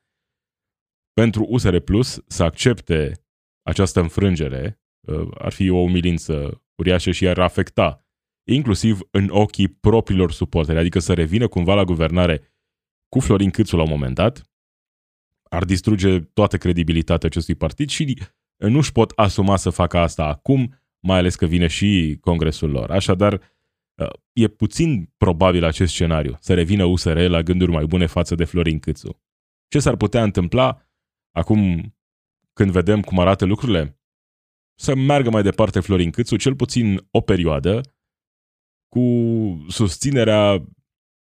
Pentru 1.13 1.45
USR 1.49 1.77
Plus 1.77 2.23
să 2.27 2.43
accepte 2.43 3.25
această 3.61 3.99
înfrângere 3.99 4.81
uh, 5.07 5.27
ar 5.37 5.51
fi 5.51 5.69
o 5.69 5.77
umilință 5.77 6.63
uriașă 6.75 7.11
și 7.11 7.27
ar 7.27 7.39
afecta 7.39 8.05
inclusiv 8.47 8.99
în 9.11 9.29
ochii 9.29 9.67
propriilor 9.67 10.31
suporteri, 10.31 10.79
adică 10.79 10.99
să 10.99 11.13
revină 11.13 11.47
cumva 11.47 11.73
la 11.73 11.83
guvernare 11.83 12.55
cu 13.09 13.19
Florin 13.19 13.49
Câțu 13.49 13.75
la 13.75 13.83
un 13.83 13.89
moment 13.89 14.15
dat, 14.15 14.51
ar 15.49 15.65
distruge 15.65 16.19
toată 16.19 16.57
credibilitatea 16.57 17.27
acestui 17.27 17.55
partid 17.55 17.89
și 17.89 18.19
nu 18.57 18.77
își 18.77 18.91
pot 18.91 19.11
asuma 19.11 19.55
să 19.55 19.69
facă 19.69 19.97
asta 19.97 20.25
acum, 20.25 20.79
mai 20.99 21.17
ales 21.17 21.35
că 21.35 21.45
vine 21.45 21.67
și 21.67 22.17
congresul 22.21 22.69
lor. 22.69 22.91
Așadar, 22.91 23.33
uh, 23.33 23.39
e 24.33 24.47
puțin 24.47 25.13
probabil 25.17 25.63
acest 25.63 25.93
scenariu, 25.93 26.37
să 26.39 26.53
revină 26.53 26.83
USR 26.83 27.17
la 27.17 27.41
gânduri 27.41 27.71
mai 27.71 27.85
bune 27.85 28.05
față 28.05 28.35
de 28.35 28.43
Florin 28.43 28.79
Câțu. 28.79 29.21
Ce 29.67 29.79
s-ar 29.79 29.95
putea 29.95 30.23
întâmpla 30.23 30.81
acum 31.31 31.93
când 32.53 32.71
vedem 32.71 33.01
cum 33.01 33.19
arată 33.19 33.45
lucrurile? 33.45 33.99
Să 34.79 34.95
meargă 34.95 35.29
mai 35.29 35.43
departe 35.43 35.79
Florin 35.79 36.11
Câțu, 36.11 36.35
cel 36.35 36.55
puțin 36.55 37.07
o 37.11 37.21
perioadă, 37.21 37.81
cu 38.87 39.01
susținerea 39.69 40.65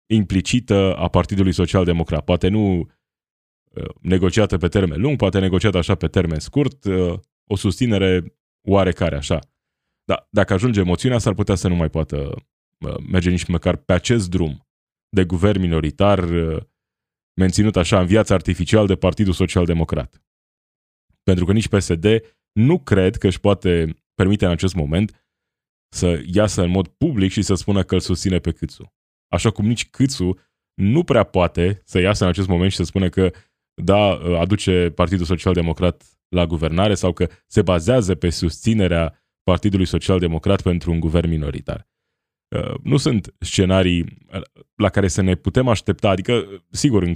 implicită 0.06 0.96
a 0.96 1.08
Partidului 1.08 1.52
Social 1.52 1.84
Democrat. 1.84 2.24
Poate 2.24 2.48
nu 2.48 2.78
uh, 2.78 3.94
negociată 4.00 4.56
pe 4.56 4.68
termen 4.68 5.00
lung, 5.00 5.16
poate 5.16 5.38
negociată 5.38 5.78
așa 5.78 5.94
pe 5.94 6.08
termen 6.08 6.38
scurt, 6.38 6.84
uh, 6.84 7.18
o 7.50 7.56
susținere 7.56 8.38
oarecare 8.68 9.16
așa. 9.16 9.38
Da, 10.04 10.26
dacă 10.30 10.52
ajunge 10.52 10.80
emoțiunea, 10.80 11.18
s-ar 11.18 11.34
putea 11.34 11.54
să 11.54 11.68
nu 11.68 11.74
mai 11.74 11.88
poată 11.88 12.16
uh, 12.16 12.42
merge 13.10 13.30
nici 13.30 13.46
măcar 13.46 13.76
pe 13.76 13.92
acest 13.92 14.30
drum 14.30 14.68
de 15.08 15.24
guvern 15.24 15.60
minoritar 15.60 16.28
menținut 17.40 17.76
așa 17.76 18.00
în 18.00 18.06
viața 18.06 18.34
artificial 18.34 18.86
de 18.86 18.96
Partidul 18.96 19.32
Social 19.32 19.64
Democrat. 19.64 20.22
Pentru 21.22 21.44
că 21.44 21.52
nici 21.52 21.68
PSD 21.68 22.06
nu 22.52 22.78
cred 22.78 23.16
că 23.16 23.26
își 23.26 23.40
poate 23.40 23.96
permite 24.14 24.44
în 24.44 24.50
acest 24.50 24.74
moment 24.74 25.26
să 25.94 26.22
iasă 26.26 26.62
în 26.62 26.70
mod 26.70 26.88
public 26.88 27.30
și 27.30 27.42
să 27.42 27.54
spună 27.54 27.82
că 27.82 27.94
îl 27.94 28.00
susține 28.00 28.38
pe 28.38 28.52
Câțu. 28.52 28.92
Așa 29.28 29.50
cum 29.50 29.66
nici 29.66 29.90
Câțu 29.90 30.38
nu 30.74 31.04
prea 31.04 31.24
poate 31.24 31.80
să 31.84 31.98
iasă 31.98 32.24
în 32.24 32.30
acest 32.30 32.48
moment 32.48 32.70
și 32.70 32.76
să 32.76 32.82
spună 32.82 33.08
că 33.08 33.30
da, 33.82 34.10
aduce 34.40 34.90
Partidul 34.90 35.24
Social 35.24 35.52
Democrat 35.52 36.18
la 36.28 36.46
guvernare 36.46 36.94
sau 36.94 37.12
că 37.12 37.28
se 37.46 37.62
bazează 37.62 38.14
pe 38.14 38.30
susținerea 38.30 39.24
Partidului 39.42 39.86
Social 39.86 40.18
Democrat 40.18 40.62
pentru 40.62 40.90
un 40.90 41.00
guvern 41.00 41.28
minoritar. 41.28 41.88
Uh, 42.54 42.74
nu 42.82 42.96
sunt 42.96 43.34
scenarii 43.38 44.18
la 44.74 44.88
care 44.88 45.08
să 45.08 45.22
ne 45.22 45.34
putem 45.34 45.68
aștepta, 45.68 46.08
adică, 46.08 46.64
sigur, 46.70 47.02
în 47.02 47.14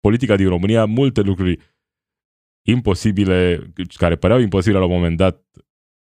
politica 0.00 0.36
din 0.36 0.48
România, 0.48 0.84
multe 0.84 1.20
lucruri 1.20 1.58
imposibile, 2.66 3.72
care 3.94 4.16
păreau 4.16 4.40
imposibile 4.40 4.78
la 4.78 4.84
un 4.84 4.92
moment 4.92 5.16
dat, 5.16 5.44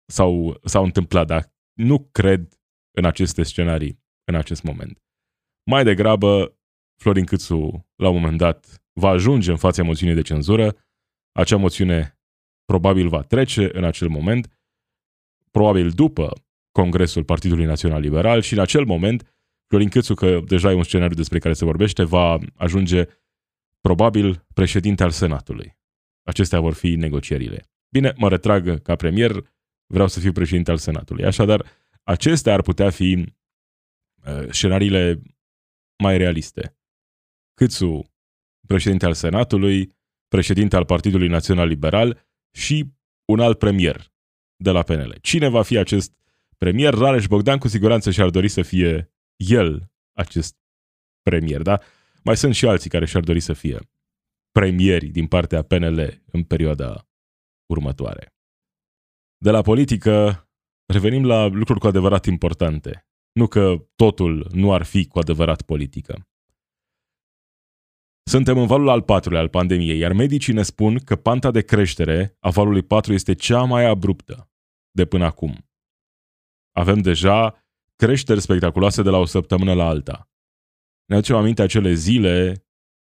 s-au, 0.05 0.59
s-au 0.63 0.83
întâmplat, 0.83 1.27
dar 1.27 1.53
nu 1.73 2.09
cred 2.11 2.59
în 2.97 3.05
aceste 3.05 3.43
scenarii 3.43 3.99
în 4.23 4.35
acest 4.35 4.63
moment. 4.63 5.03
Mai 5.69 5.83
degrabă, 5.83 6.57
Florin 7.01 7.25
Câțu, 7.25 7.87
la 7.95 8.09
un 8.09 8.19
moment 8.19 8.37
dat, 8.37 8.83
va 8.93 9.09
ajunge 9.09 9.51
în 9.51 9.57
fața 9.57 9.83
moțiunii 9.83 10.15
de 10.15 10.21
cenzură, 10.21 10.75
acea 11.31 11.57
moțiune 11.57 12.19
probabil 12.65 13.07
va 13.07 13.21
trece 13.21 13.77
în 13.77 13.83
acel 13.83 14.07
moment, 14.07 14.59
probabil 15.51 15.89
după 15.89 16.33
Congresul 16.71 17.23
Partidului 17.23 17.65
Național 17.65 18.01
Liberal 18.01 18.41
și 18.41 18.53
în 18.53 18.59
acel 18.59 18.85
moment 18.85 19.35
Florin 19.67 19.89
Câțu, 19.89 20.13
că 20.13 20.39
deja 20.45 20.71
e 20.71 20.75
un 20.75 20.83
scenariu 20.83 21.15
despre 21.15 21.39
care 21.39 21.53
se 21.53 21.65
vorbește, 21.65 22.03
va 22.03 22.37
ajunge 22.55 23.05
probabil 23.81 24.45
președinte 24.53 25.03
al 25.03 25.09
Senatului. 25.09 25.77
Acestea 26.23 26.59
vor 26.59 26.73
fi 26.73 26.95
negocierile. 26.95 27.65
Bine, 27.89 28.13
mă 28.17 28.29
retrag 28.29 28.81
ca 28.81 28.95
premier, 28.95 29.51
vreau 29.85 30.07
să 30.07 30.19
fiu 30.19 30.31
președinte 30.31 30.71
al 30.71 30.77
Senatului. 30.77 31.25
Așadar, 31.25 31.65
acestea 32.03 32.53
ar 32.53 32.61
putea 32.61 32.89
fi 32.89 33.25
uh, 34.25 34.47
scenariile 34.49 35.21
mai 36.03 36.17
realiste. 36.17 36.77
Câțu, 37.53 38.11
președinte 38.67 39.05
al 39.05 39.13
Senatului, 39.13 39.95
președinte 40.27 40.75
al 40.75 40.85
Partidului 40.85 41.27
Național 41.27 41.67
Liberal 41.67 42.27
și 42.51 42.85
un 43.25 43.39
alt 43.39 43.57
premier 43.57 44.11
de 44.55 44.71
la 44.71 44.81
PNL. 44.81 45.17
Cine 45.21 45.47
va 45.47 45.61
fi 45.61 45.77
acest 45.77 46.13
premier? 46.65 46.93
Rareș 46.93 47.27
Bogdan 47.27 47.57
cu 47.57 47.67
siguranță 47.67 48.11
și-ar 48.11 48.29
dori 48.29 48.47
să 48.47 48.61
fie 48.61 49.13
el 49.35 49.91
acest 50.17 50.55
premier, 51.21 51.61
da? 51.61 51.79
Mai 52.23 52.37
sunt 52.37 52.55
și 52.55 52.65
alții 52.65 52.89
care 52.89 53.05
și-ar 53.05 53.23
dori 53.23 53.39
să 53.39 53.53
fie 53.53 53.79
premieri 54.51 55.07
din 55.07 55.27
partea 55.27 55.61
PNL 55.61 56.23
în 56.31 56.43
perioada 56.43 57.07
următoare. 57.65 58.35
De 59.37 59.49
la 59.49 59.61
politică 59.61 60.45
revenim 60.93 61.25
la 61.25 61.45
lucruri 61.45 61.79
cu 61.79 61.87
adevărat 61.87 62.25
importante. 62.25 63.07
Nu 63.31 63.47
că 63.47 63.87
totul 63.95 64.47
nu 64.51 64.73
ar 64.73 64.83
fi 64.83 65.07
cu 65.07 65.19
adevărat 65.19 65.61
politică. 65.61 66.27
Suntem 68.23 68.57
în 68.57 68.67
valul 68.67 68.89
al 68.89 69.01
patrulea 69.01 69.39
al 69.39 69.49
pandemiei, 69.49 69.97
iar 69.97 70.13
medicii 70.13 70.53
ne 70.53 70.63
spun 70.63 70.97
că 70.97 71.15
panta 71.15 71.51
de 71.51 71.61
creștere 71.61 72.37
a 72.39 72.49
valului 72.49 72.81
4 72.81 73.13
este 73.13 73.33
cea 73.33 73.63
mai 73.63 73.85
abruptă 73.85 74.51
de 74.91 75.05
până 75.05 75.25
acum. 75.25 75.70
Avem 76.71 77.01
deja 77.01 77.65
creșteri 77.95 78.41
spectaculoase 78.41 79.01
de 79.01 79.09
la 79.09 79.17
o 79.17 79.25
săptămână 79.25 79.73
la 79.73 79.87
alta. 79.87 80.29
Ne 81.05 81.15
aducem 81.15 81.35
aminte 81.35 81.61
acele 81.61 81.93
zile 81.93 82.65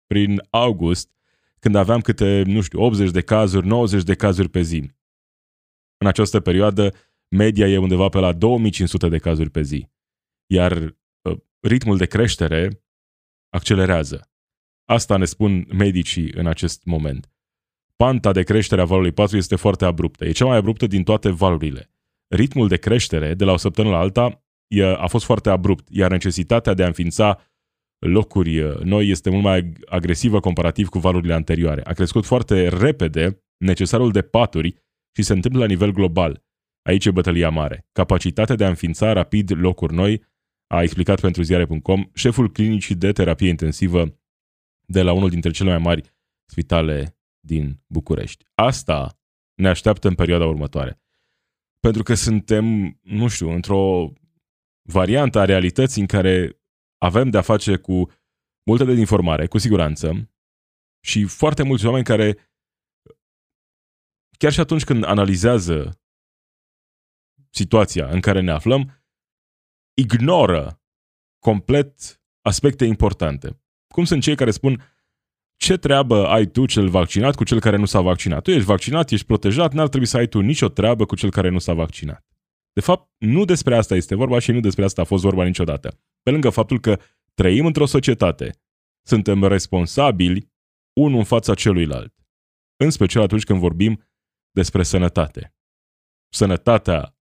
prin 0.06 0.48
august, 0.50 1.12
când 1.60 1.76
aveam 1.76 2.02
câte, 2.02 2.44
nu 2.46 2.62
știu, 2.62 2.82
80 2.82 3.12
de 3.12 3.22
cazuri, 3.22 3.68
90 3.68 4.04
de 4.04 4.16
cazuri 4.16 4.50
pe 4.50 4.62
zi. 4.62 4.92
În 5.98 6.08
această 6.08 6.40
perioadă, 6.40 6.94
media 7.28 7.68
e 7.68 7.78
undeva 7.78 8.10
pe 8.10 8.20
la 8.20 8.34
2500 8.34 9.08
de 9.08 9.18
cazuri 9.18 9.50
pe 9.50 9.62
zi 9.62 9.90
iar 10.52 10.96
uh, 11.22 11.38
ritmul 11.60 11.98
de 11.98 12.06
creștere 12.06 12.84
accelerează. 13.50 14.32
Asta 14.86 15.18
ne 15.18 15.26
spun 15.26 15.66
medicii 15.74 16.32
în 16.32 16.48
acest 16.48 16.84
moment. 16.86 17.32
Panta 17.96 18.32
de 18.32 18.44
creștere 18.44 18.82
a 18.82 18.86
valului 18.86 19.12
4 19.12 19.38
este 19.38 19.56
foarte 19.56 19.86
abruptă. 19.86 20.26
E 20.26 20.32
cea 20.32 20.46
mai 20.46 20.58
abruptă 20.58 20.88
din 20.88 21.04
toate 21.04 21.30
valurile. 21.30 21.91
Ritmul 22.32 22.68
de 22.68 22.78
creștere 22.78 23.34
de 23.34 23.46
la 23.46 23.52
o 23.52 23.58
săptămână 23.58 23.96
la 23.96 24.02
alta 24.02 24.44
a 24.98 25.08
fost 25.08 25.26
foarte 25.26 25.50
abrupt, 25.50 25.88
iar 25.90 26.12
necesitatea 26.12 26.74
de 26.74 26.84
a 26.84 26.88
înființa 26.88 27.42
locuri 28.00 28.60
uh, 28.60 28.80
noi 28.80 29.08
este 29.08 29.30
mult 29.30 29.44
mai 29.44 29.74
agresivă 29.86 30.40
comparativ 30.40 30.88
cu 30.88 31.00
valurile 31.00 31.34
anterioare. 31.34 31.82
A 31.84 31.94
crescut 31.94 32.26
foarte 32.26 32.68
repede 32.68 33.44
necesarul 33.58 34.12
de 34.12 34.22
paturi 34.22 34.76
și 35.16 35.24
se 35.24 35.34
întâmplă 35.34 35.60
la 35.60 35.68
nivel 35.68 35.92
global. 35.92 36.44
Aici 36.82 37.06
e 37.06 37.12
bătălia 37.12 37.50
mare. 37.50 37.88
Capacitatea 37.92 38.56
de 38.56 38.66
a 38.66 38.68
înființa 38.68 39.14
rapid 39.14 39.52
locuri 39.52 39.94
noi 39.94 40.24
a 40.68 40.82
explicat 40.82 41.20
pentru 41.20 41.42
ziare.com 41.42 42.10
șeful 42.14 42.52
clinicii 42.52 42.96
de 42.96 43.12
terapie 43.12 43.50
intensivă 43.50 44.20
de 44.86 45.02
la 45.02 45.12
unul 45.12 45.30
dintre 45.30 45.52
cele 45.52 45.70
mai 45.70 45.80
mari 45.80 46.14
spitale 46.46 47.18
din 47.40 47.80
București. 47.88 48.46
Asta 48.54 49.20
ne 49.56 49.70
așteaptă 49.70 50.08
în 50.08 50.16
perioada 50.16 50.46
următoare. 50.46 51.02
Pentru 51.82 52.04
că 52.04 52.14
suntem, 52.14 52.98
nu 53.02 53.28
știu, 53.28 53.50
într-o 53.50 54.14
variantă 54.82 55.40
a 55.40 55.46
realității 55.46 56.02
în 56.02 56.08
care 56.08 56.62
avem 56.98 57.30
de-a 57.30 57.42
face 57.42 57.78
cu 57.78 58.12
multe 58.66 58.84
de 58.84 58.92
informare, 58.92 59.48
cu 59.48 59.58
siguranță, 59.58 60.32
și 61.04 61.26
foarte 61.26 61.64
mulți 61.64 61.86
oameni 61.86 62.04
care, 62.04 62.38
chiar 64.38 64.52
și 64.52 64.60
atunci 64.60 64.84
când 64.84 65.04
analizează 65.04 66.02
situația 67.50 68.10
în 68.10 68.20
care 68.20 68.42
ne 68.42 68.52
aflăm, 68.52 69.04
ignoră 69.94 70.82
complet 71.40 72.22
aspecte 72.42 72.86
importante. 72.86 73.62
Cum 73.94 74.04
sunt 74.04 74.22
cei 74.22 74.36
care 74.36 74.52
spun 74.52 74.82
ce 75.62 75.78
treabă 75.78 76.28
ai 76.28 76.46
tu 76.46 76.66
cel 76.66 76.90
vaccinat 76.90 77.36
cu 77.36 77.44
cel 77.44 77.60
care 77.60 77.78
nu 77.78 77.86
s-a 77.86 78.02
vaccinat? 78.02 78.44
Tu 78.44 78.52
ești 78.52 78.66
vaccinat, 78.66 79.12
ești 79.12 79.26
protejat, 79.26 79.74
n-ar 79.74 79.88
trebui 79.88 80.08
să 80.08 80.18
ai 80.18 80.28
tu 80.28 80.40
nicio 80.40 80.70
treabă 80.70 81.06
cu 81.06 81.16
cel 81.16 81.32
care 81.32 81.50
nu 81.50 81.60
s-a 81.60 81.74
vaccinat. 81.74 82.26
De 82.74 82.82
fapt, 82.82 83.12
nu 83.18 83.46
despre 83.46 83.76
asta 83.76 83.96
este 83.96 84.16
vorba 84.16 84.40
și 84.40 84.52
nu 84.52 84.60
despre 84.60 84.84
asta 84.84 85.02
a 85.02 85.06
fost 85.06 85.24
vorba 85.24 85.46
niciodată. 85.46 86.00
Pe 86.22 86.32
lângă 86.32 86.50
faptul 86.50 86.80
că 86.80 87.00
trăim 87.34 87.66
într-o 87.66 87.86
societate, 87.86 88.62
suntem 89.08 89.44
responsabili 89.44 90.52
unul 90.94 91.18
în 91.18 91.24
fața 91.24 91.54
celuilalt. 91.54 92.14
În 92.84 92.90
special 92.90 93.24
atunci 93.24 93.44
când 93.44 93.60
vorbim 93.60 94.04
despre 94.52 94.84
sănătate. 94.84 95.56
Sănătatea 96.34 97.18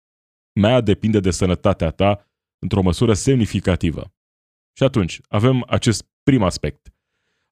mea 0.61 0.81
depinde 0.81 1.21
de 1.21 1.31
sănătatea 1.31 1.91
ta 1.91 2.31
într-o 2.59 2.83
măsură 2.83 3.15
semnificativă. 3.15 4.15
Și 4.77 4.83
atunci 4.83 5.21
avem 5.29 5.65
acest 5.67 6.09
prim 6.23 6.43
aspect. 6.43 6.96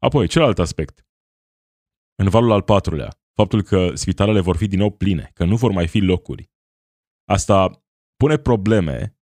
Apoi, 0.05 0.27
celălalt 0.27 0.59
aspect. 0.59 1.07
În 2.23 2.29
valul 2.29 2.53
al 2.53 2.63
patrulea, 2.63 3.19
faptul 3.33 3.63
că 3.63 3.95
spitalele 3.95 4.41
vor 4.41 4.57
fi 4.57 4.67
din 4.67 4.79
nou 4.79 4.91
pline, 4.91 5.31
că 5.35 5.45
nu 5.45 5.57
vor 5.57 5.71
mai 5.71 5.89
fi 5.89 5.99
locuri. 5.99 6.51
Asta 7.25 7.85
pune 8.17 8.37
probleme, 8.37 9.19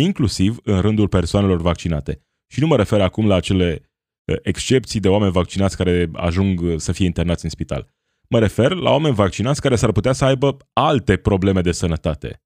inclusiv 0.00 0.58
în 0.62 0.80
rândul 0.80 1.08
persoanelor 1.08 1.60
vaccinate. 1.60 2.20
Și 2.52 2.60
nu 2.60 2.66
mă 2.66 2.76
refer 2.76 3.00
acum 3.00 3.26
la 3.26 3.34
acele 3.34 3.90
uh, 4.24 4.36
excepții 4.42 5.00
de 5.00 5.08
oameni 5.08 5.32
vaccinați 5.32 5.76
care 5.76 6.10
ajung 6.12 6.60
uh, 6.60 6.78
să 6.78 6.92
fie 6.92 7.06
internați 7.06 7.44
în 7.44 7.50
spital. 7.50 7.94
Mă 8.28 8.38
refer 8.38 8.72
la 8.72 8.90
oameni 8.90 9.14
vaccinați 9.14 9.60
care 9.60 9.76
s-ar 9.76 9.92
putea 9.92 10.12
să 10.12 10.24
aibă 10.24 10.56
alte 10.72 11.16
probleme 11.16 11.60
de 11.60 11.72
sănătate 11.72 12.42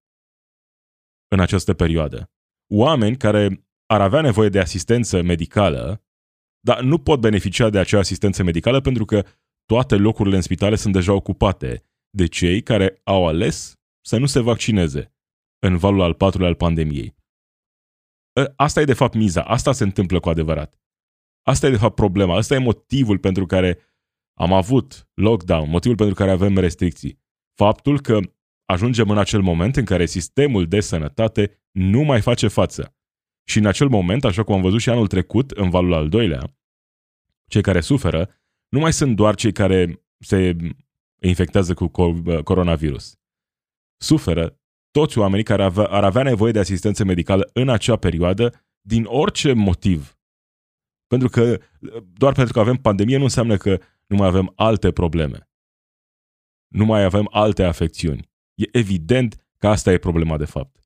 în 1.29 1.41
această 1.41 1.75
perioadă. 1.75 2.31
Oameni 2.75 3.17
care 3.17 3.69
ar 3.87 4.01
avea 4.01 4.21
nevoie 4.21 4.49
de 4.49 4.61
asistență 4.61 5.23
medicală, 5.23 6.03
dar 6.69 6.81
nu 6.81 6.99
pot 6.99 7.21
beneficia 7.21 7.71
de 7.71 7.79
acea 7.79 7.99
asistență 7.99 8.43
medicală 8.43 8.81
pentru 8.81 9.05
că 9.05 9.25
toate 9.65 9.97
locurile 9.97 10.37
în 10.37 10.43
spitale 10.43 10.77
sunt 10.77 10.93
deja 10.93 11.13
ocupate 11.13 11.83
de 12.11 12.27
cei 12.27 12.63
care 12.63 13.01
au 13.05 13.27
ales 13.27 13.79
să 14.01 14.19
nu 14.19 14.27
se 14.27 14.41
vaccineze 14.41 15.15
în 15.59 15.77
valul 15.77 16.01
al 16.01 16.15
patrulea 16.15 16.49
al 16.49 16.55
pandemiei. 16.55 17.15
Ă, 18.37 18.53
asta 18.57 18.81
e 18.81 18.85
de 18.85 18.93
fapt 18.93 19.15
miza, 19.15 19.43
asta 19.43 19.73
se 19.73 19.85
întâmplă 19.85 20.21
cu 20.21 20.29
adevărat. 20.29 20.81
Asta 21.43 21.67
e 21.67 21.71
de 21.71 21.77
fapt 21.77 21.95
problema, 21.95 22.37
asta 22.37 22.55
e 22.55 22.59
motivul 22.59 23.19
pentru 23.19 23.47
care 23.47 23.79
am 24.35 24.53
avut 24.53 25.09
lockdown, 25.15 25.71
motivul 25.71 25.97
pentru 25.97 26.15
care 26.15 26.31
avem 26.31 26.57
restricții. 26.57 27.21
Faptul 27.55 28.01
că 28.01 28.19
ajungem 28.65 29.11
în 29.11 29.19
acel 29.19 29.41
moment 29.41 29.77
în 29.77 29.85
care 29.85 30.07
sistemul 30.07 30.67
de 30.67 30.81
sănătate 30.81 31.69
nu 31.71 32.03
mai 32.03 32.21
face 32.21 32.49
față. 32.49 32.93
Și 33.45 33.59
în 33.59 33.67
acel 33.67 33.89
moment, 33.89 34.25
așa 34.25 34.43
cum 34.43 34.55
am 34.55 34.61
văzut 34.63 34.81
și 34.81 34.91
anul 34.91 35.07
trecut, 35.07 35.51
în 35.51 35.71
valul 35.71 35.93
al 35.93 36.09
doilea, 36.09 36.58
cei 37.49 37.63
care 37.63 37.81
suferă 37.81 38.35
nu 38.69 38.79
mai 38.79 38.93
sunt 38.93 39.17
doar 39.17 39.35
cei 39.35 39.53
care 39.53 40.05
se 40.19 40.57
infectează 41.23 41.75
cu 41.75 41.87
coronavirus. 42.43 43.19
Suferă 44.01 44.61
toți 44.91 45.19
oamenii 45.19 45.45
care 45.45 45.63
ar 45.77 46.05
avea 46.05 46.23
nevoie 46.23 46.53
de 46.53 46.59
asistență 46.59 47.05
medicală 47.05 47.51
în 47.53 47.69
acea 47.69 47.97
perioadă 47.97 48.67
din 48.81 49.05
orice 49.05 49.53
motiv. 49.53 50.19
Pentru 51.07 51.29
că 51.29 51.61
doar 52.13 52.33
pentru 52.33 52.53
că 52.53 52.61
avem 52.61 52.77
pandemie 52.77 53.17
nu 53.17 53.23
înseamnă 53.23 53.57
că 53.57 53.81
nu 54.07 54.17
mai 54.17 54.27
avem 54.27 54.53
alte 54.57 54.93
probleme. 54.93 55.51
Nu 56.69 56.85
mai 56.85 57.03
avem 57.05 57.29
alte 57.31 57.65
afecțiuni. 57.65 58.31
E 58.55 58.79
evident 58.79 59.49
că 59.59 59.69
asta 59.69 59.93
e 59.93 59.99
problema 59.99 60.37
de 60.37 60.45
fapt. 60.45 60.81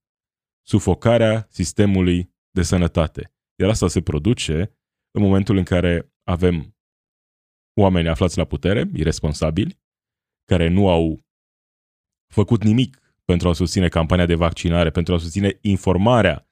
Sufocarea 0.66 1.47
sistemului 1.50 2.35
de 2.50 2.62
sănătate. 2.62 3.33
Iar 3.61 3.71
asta 3.71 3.88
se 3.88 4.02
produce 4.02 4.78
în 5.11 5.23
momentul 5.23 5.57
în 5.57 5.64
care 5.64 6.12
avem 6.24 6.76
oameni 7.80 8.08
aflați 8.08 8.38
la 8.38 8.44
putere, 8.44 8.90
irresponsabili, 8.94 9.80
care 10.44 10.68
nu 10.68 10.88
au 10.88 11.20
făcut 12.32 12.62
nimic 12.62 13.02
pentru 13.24 13.48
a 13.48 13.52
susține 13.52 13.88
campania 13.88 14.26
de 14.26 14.34
vaccinare, 14.34 14.90
pentru 14.90 15.14
a 15.14 15.18
susține 15.18 15.58
informarea 15.60 16.48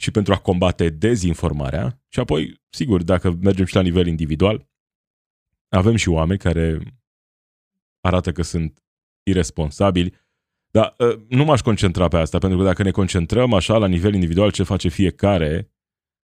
și 0.00 0.10
pentru 0.10 0.32
a 0.32 0.38
combate 0.38 0.88
dezinformarea. 0.88 2.02
Și 2.08 2.20
apoi, 2.20 2.60
sigur, 2.68 3.02
dacă 3.02 3.30
mergem 3.30 3.64
și 3.64 3.74
la 3.74 3.82
nivel 3.82 4.06
individual, 4.06 4.68
avem 5.68 5.96
și 5.96 6.08
oameni 6.08 6.38
care 6.38 6.78
arată 8.00 8.32
că 8.32 8.42
sunt 8.42 8.84
irresponsabili, 9.22 10.14
dar 10.70 10.94
uh, 10.98 11.24
nu 11.28 11.44
m-aș 11.44 11.60
concentra 11.60 12.08
pe 12.08 12.16
asta, 12.16 12.38
pentru 12.38 12.58
că 12.58 12.64
dacă 12.64 12.82
ne 12.82 12.90
concentrăm 12.90 13.52
așa 13.52 13.78
la 13.78 13.86
nivel 13.86 14.14
individual 14.14 14.50
ce 14.50 14.62
face 14.62 14.88
fiecare, 14.88 15.72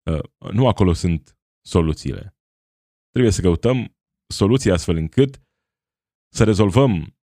uh, 0.04 0.52
nu 0.52 0.67
acolo 0.67 0.93
sunt 0.93 1.38
soluțiile. 1.62 2.37
Trebuie 3.18 3.38
să 3.38 3.48
căutăm 3.48 3.98
soluții 4.34 4.72
astfel 4.72 4.96
încât 4.96 5.42
să 6.34 6.44
rezolvăm 6.44 7.18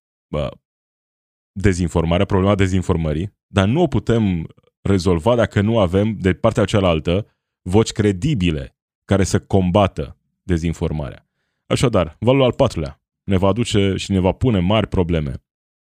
dezinformarea, 1.52 2.24
problema 2.24 2.54
dezinformării, 2.54 3.38
dar 3.46 3.68
nu 3.68 3.82
o 3.82 3.86
putem 3.86 4.46
rezolva 4.80 5.34
dacă 5.34 5.60
nu 5.60 5.78
avem 5.78 6.18
de 6.18 6.34
partea 6.34 6.64
cealaltă 6.64 7.26
voci 7.68 7.92
credibile 7.92 8.76
care 9.04 9.24
să 9.24 9.40
combată 9.40 10.18
dezinformarea. 10.42 11.30
Așadar, 11.66 12.16
valul 12.20 12.42
al 12.42 12.52
patrulea 12.52 13.02
ne 13.24 13.36
va 13.36 13.48
aduce 13.48 13.94
și 13.96 14.10
ne 14.10 14.18
va 14.18 14.32
pune 14.32 14.58
mari 14.58 14.86
probleme. 14.86 15.44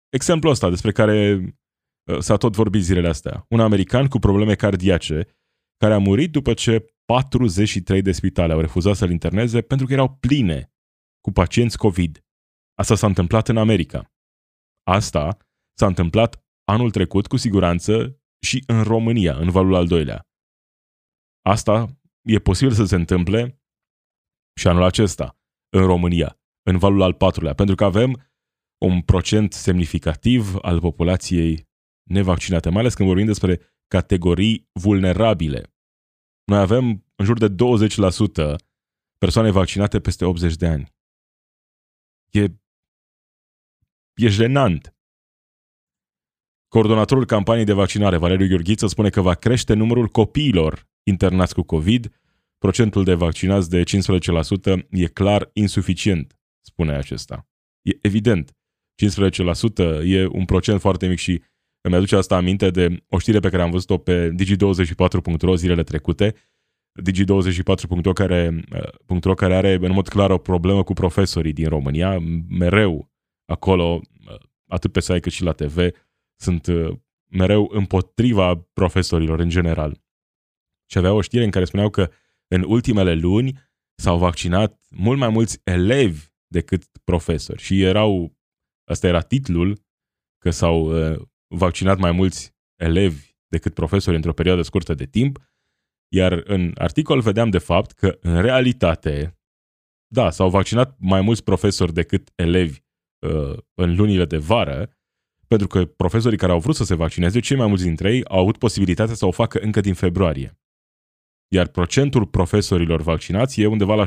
Exemplul 0.09 0.53
ăsta 0.53 0.69
despre 0.69 0.93
care 0.93 1.45
uh, 2.05 2.19
s-a 2.19 2.37
tot 2.37 2.55
vorbit 2.55 2.83
zilele 2.83 3.09
astea. 3.09 3.47
Un 3.49 3.61
american 3.61 4.09
cu 4.09 4.19
probleme 4.19 4.55
cardiace 4.55 5.27
care 5.77 5.95
a 5.95 5.99
murit 5.99 6.31
după 6.31 6.55
ce 6.55 6.92
43 7.13 8.03
de 8.03 8.13
spitale 8.13 8.53
au 8.53 8.61
refuzat 8.61 8.97
să-l 8.97 9.11
interneze 9.11 9.63
pentru 9.63 9.87
că 9.87 9.93
erau 9.93 10.17
pline 10.17 10.73
cu 11.21 11.33
pacienți 11.33 11.79
COVID. 11.79 12.25
Asta 12.75 12.95
s-a 12.95 13.07
întâmplat 13.07 13.49
în 13.49 13.57
America. 13.57 14.13
Asta 14.83 15.37
s-a 15.79 15.87
întâmplat 15.87 16.47
anul 16.65 16.91
trecut 16.91 17.27
cu 17.27 17.37
siguranță 17.37 18.21
și 18.47 18.65
în 18.67 18.83
România, 18.83 19.37
în 19.37 19.51
valul 19.51 19.75
al 19.75 19.87
doilea. 19.87 20.27
Asta 21.45 22.01
e 22.29 22.39
posibil 22.39 22.75
să 22.75 22.85
se 22.85 22.95
întâmple 22.95 23.63
și 24.61 24.69
anul 24.69 24.83
acesta, 24.83 25.39
în 25.77 25.85
România, 25.87 26.41
în 26.63 26.79
valul 26.79 27.03
al 27.03 27.15
patrulea, 27.15 27.55
pentru 27.55 27.75
că 27.75 27.85
avem 27.85 28.31
un 28.85 29.03
procent 29.03 29.53
semnificativ 29.53 30.55
al 30.63 30.81
populației 30.81 31.69
nevaccinate, 32.11 32.69
mai 32.69 32.81
ales 32.81 32.95
când 32.95 33.09
vorbim 33.09 33.27
despre 33.27 33.61
categorii 33.87 34.69
vulnerabile. 34.73 35.72
Noi 36.45 36.59
avem 36.59 37.05
în 37.15 37.25
jur 37.25 37.39
de 37.39 37.49
20% 37.49 38.57
persoane 39.19 39.51
vaccinate 39.51 40.01
peste 40.01 40.25
80 40.25 40.57
de 40.57 40.67
ani. 40.67 40.93
E, 42.31 42.43
e 44.15 44.29
jenant. 44.29 44.97
Coordonatorul 46.69 47.27
campaniei 47.27 47.65
de 47.65 47.73
vaccinare, 47.73 48.17
Valeriu 48.17 48.47
Gheorghiță, 48.47 48.87
spune 48.87 49.11
că 49.11 49.21
va 49.21 49.35
crește 49.35 49.75
numărul 49.75 50.09
copiilor 50.09 50.89
internați 51.03 51.55
cu 51.55 51.63
COVID. 51.63 52.21
Procentul 52.59 53.05
de 53.05 53.15
vaccinați 53.15 53.71
de 53.71 53.83
15% 53.83 54.87
e 54.91 55.07
clar 55.07 55.51
insuficient, 55.53 56.39
spune 56.61 56.93
acesta. 56.93 57.49
E 57.83 57.99
evident. 58.03 58.57
15% 60.03 60.05
e 60.05 60.27
un 60.27 60.45
procent 60.45 60.81
foarte 60.81 61.07
mic 61.07 61.19
și 61.19 61.43
îmi 61.83 61.95
aduce 61.95 62.17
asta 62.17 62.37
aminte 62.37 62.71
de 62.71 63.05
o 63.09 63.19
știre 63.19 63.41
pe 63.41 63.49
care 63.49 63.63
am 63.63 63.71
văzut-o 63.71 63.99
pe 63.99 64.35
digi24.ro 64.35 65.55
zilele 65.55 65.83
trecute. 65.83 66.35
Digi24.ro 67.11 68.13
care, 68.13 68.65
uh, 69.09 69.35
care 69.35 69.57
are 69.57 69.75
în 69.75 69.93
mod 69.93 70.09
clar 70.09 70.31
o 70.31 70.39
problemă 70.39 70.83
cu 70.83 70.93
profesorii 70.93 71.53
din 71.53 71.69
România. 71.69 72.19
Mereu 72.49 73.11
acolo, 73.47 74.01
uh, 74.29 74.35
atât 74.67 74.93
pe 74.93 75.01
site 75.01 75.21
cât 75.21 75.33
și 75.33 75.43
la 75.43 75.53
TV, 75.53 75.79
sunt 76.41 76.67
uh, 76.67 76.97
mereu 77.31 77.71
împotriva 77.73 78.55
profesorilor 78.73 79.39
în 79.39 79.49
general. 79.49 80.03
Și 80.91 80.99
avea 80.99 81.13
o 81.13 81.21
știre 81.21 81.45
în 81.45 81.51
care 81.51 81.65
spuneau 81.65 81.91
că 81.91 82.11
în 82.49 82.65
ultimele 82.67 83.15
luni 83.15 83.59
s-au 83.95 84.19
vaccinat 84.19 84.87
mult 84.91 85.19
mai 85.19 85.29
mulți 85.29 85.61
elevi 85.65 86.27
decât 86.47 86.85
profesori 87.05 87.63
și 87.63 87.83
erau 87.83 88.37
Asta 88.85 89.07
era 89.07 89.21
titlul, 89.21 89.81
că 90.39 90.51
s-au 90.51 91.11
uh, 91.11 91.21
vaccinat 91.53 91.99
mai 91.99 92.13
mulți 92.13 92.55
elevi 92.77 93.31
decât 93.47 93.75
profesori 93.75 94.17
într-o 94.17 94.33
perioadă 94.33 94.63
scurtă 94.63 94.95
de 94.95 95.07
timp, 95.07 95.39
iar 96.09 96.33
în 96.33 96.73
articol 96.75 97.21
vedeam 97.21 97.51
de 97.51 97.59
fapt 97.59 97.93
că 97.93 98.19
în 98.21 98.41
realitate, 98.41 99.39
da, 100.07 100.31
s-au 100.31 100.51
vaccinat 100.51 100.97
mai 100.99 101.21
mulți 101.21 101.45
profesori 101.45 101.93
decât 101.93 102.33
elevi 102.35 102.79
uh, 103.27 103.59
în 103.75 103.97
lunile 103.97 104.25
de 104.25 104.37
vară, 104.37 104.97
pentru 105.47 105.67
că 105.67 105.87
profesorii 105.87 106.39
care 106.39 106.53
au 106.53 106.59
vrut 106.59 106.75
să 106.75 106.85
se 106.85 106.95
vaccineze, 106.95 107.41
cei 107.41 107.57
mai 107.57 107.67
mulți 107.67 107.85
dintre 107.85 108.15
ei 108.15 108.25
au 108.25 108.39
avut 108.39 108.59
posibilitatea 108.59 109.15
să 109.15 109.27
o 109.27 109.31
facă 109.31 109.59
încă 109.59 109.81
din 109.81 109.95
februarie. 109.95 110.59
Iar 111.49 111.67
procentul 111.67 112.27
profesorilor 112.27 113.03
vaccinați 113.03 113.61
e 113.61 113.67
undeva 113.67 113.95
la 113.95 114.05
60% 114.05 114.07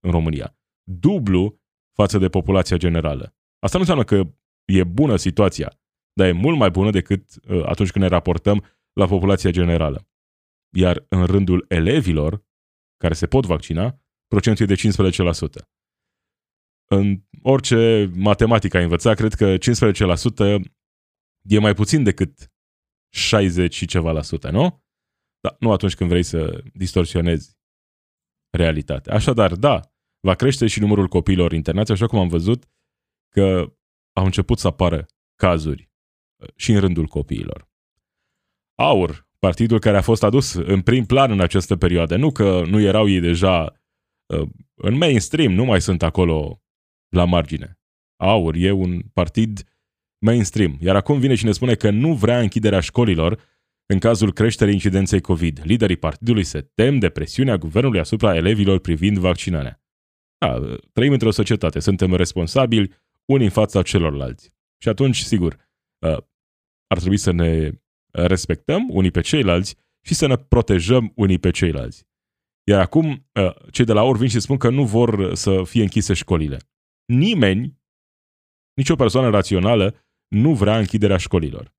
în 0.00 0.10
România. 0.10 0.56
Dublu 0.82 1.60
față 1.92 2.18
de 2.18 2.28
populația 2.28 2.76
generală. 2.76 3.36
Asta 3.58 3.78
nu 3.78 3.84
înseamnă 3.88 4.04
că 4.04 4.34
e 4.64 4.84
bună 4.84 5.16
situația, 5.16 5.80
dar 6.18 6.28
e 6.28 6.32
mult 6.32 6.58
mai 6.58 6.70
bună 6.70 6.90
decât 6.90 7.24
uh, 7.48 7.64
atunci 7.66 7.90
când 7.90 8.04
ne 8.04 8.10
raportăm 8.10 8.64
la 8.92 9.06
populația 9.06 9.50
generală. 9.50 10.08
Iar 10.76 11.06
în 11.08 11.24
rândul 11.26 11.64
elevilor 11.68 12.44
care 12.96 13.14
se 13.14 13.26
pot 13.26 13.46
vaccina, 13.46 14.00
procentul 14.26 14.70
e 14.70 14.74
de 14.74 14.80
15%. 15.62 15.66
În 16.90 17.22
orice 17.42 18.10
matematică 18.14 18.76
ai 18.76 18.82
învățat, 18.82 19.16
cred 19.16 19.34
că 19.34 19.56
15% 19.56 20.62
e 21.42 21.58
mai 21.58 21.74
puțin 21.74 22.02
decât 22.02 22.52
60 23.14 23.74
și 23.74 23.86
ceva 23.86 24.12
la 24.12 24.22
sută, 24.22 24.50
nu? 24.50 24.84
Da, 25.40 25.56
nu 25.58 25.72
atunci 25.72 25.94
când 25.94 26.10
vrei 26.10 26.22
să 26.22 26.64
distorsionezi 26.74 27.56
realitatea. 28.50 29.14
Așadar, 29.14 29.54
da, 29.54 29.80
va 30.20 30.34
crește 30.34 30.66
și 30.66 30.80
numărul 30.80 31.08
copiilor 31.08 31.52
internați, 31.52 31.92
așa 31.92 32.06
cum 32.06 32.18
am 32.18 32.28
văzut 32.28 32.70
că 33.34 33.72
au 34.12 34.24
început 34.24 34.58
să 34.58 34.66
apară 34.66 35.06
cazuri 35.34 35.82
uh, 35.82 35.97
și 36.56 36.72
în 36.72 36.80
rândul 36.80 37.06
copiilor. 37.06 37.68
AUR, 38.74 39.28
partidul 39.38 39.78
care 39.78 39.96
a 39.96 40.02
fost 40.02 40.22
adus 40.22 40.54
în 40.54 40.82
prim 40.82 41.04
plan 41.04 41.30
în 41.30 41.40
această 41.40 41.76
perioadă, 41.76 42.16
nu 42.16 42.32
că 42.32 42.64
nu 42.66 42.80
erau 42.80 43.08
ei 43.08 43.20
deja 43.20 43.82
uh, 44.26 44.48
în 44.74 44.96
mainstream, 44.96 45.52
nu 45.52 45.64
mai 45.64 45.80
sunt 45.80 46.02
acolo 46.02 46.62
la 47.08 47.24
margine. 47.24 47.78
AUR 48.16 48.54
e 48.54 48.70
un 48.70 49.00
partid 49.12 49.62
mainstream, 50.18 50.76
iar 50.80 50.96
acum 50.96 51.18
vine 51.18 51.34
și 51.34 51.44
ne 51.44 51.52
spune 51.52 51.74
că 51.74 51.90
nu 51.90 52.14
vrea 52.14 52.40
închiderea 52.40 52.80
școlilor 52.80 53.40
în 53.86 53.98
cazul 53.98 54.32
creșterii 54.32 54.74
incidenței 54.74 55.20
COVID. 55.20 55.60
Liderii 55.64 55.96
partidului 55.96 56.44
se 56.44 56.60
tem 56.60 56.98
de 56.98 57.08
presiunea 57.08 57.56
guvernului 57.56 58.00
asupra 58.00 58.36
elevilor 58.36 58.78
privind 58.78 59.18
vaccinarea. 59.18 59.82
Da, 60.38 60.60
trăim 60.92 61.12
într-o 61.12 61.30
societate, 61.30 61.80
suntem 61.80 62.14
responsabili 62.14 62.92
unii 63.24 63.44
în 63.44 63.52
fața 63.52 63.82
celorlalți. 63.82 64.52
Și 64.82 64.88
atunci, 64.88 65.16
sigur, 65.16 65.52
uh, 65.52 65.67
ar 66.86 66.98
trebui 66.98 67.16
să 67.16 67.30
ne 67.30 67.70
respectăm 68.10 68.88
unii 68.90 69.10
pe 69.10 69.20
ceilalți 69.20 69.76
și 70.06 70.14
să 70.14 70.26
ne 70.26 70.36
protejăm 70.36 71.12
unii 71.14 71.38
pe 71.38 71.50
ceilalți. 71.50 72.06
Iar 72.68 72.80
acum, 72.80 73.26
uh, 73.32 73.70
cei 73.70 73.84
de 73.84 73.92
la 73.92 74.02
OR 74.02 74.16
vin 74.16 74.28
și 74.28 74.40
spun 74.40 74.56
că 74.56 74.70
nu 74.70 74.84
vor 74.84 75.34
să 75.34 75.62
fie 75.64 75.82
închise 75.82 76.14
școlile. 76.14 76.58
Nimeni, 77.04 77.78
nicio 78.74 78.94
persoană 78.94 79.28
rațională, 79.30 79.94
nu 80.28 80.54
vrea 80.54 80.78
închiderea 80.78 81.16
școlilor. 81.16 81.74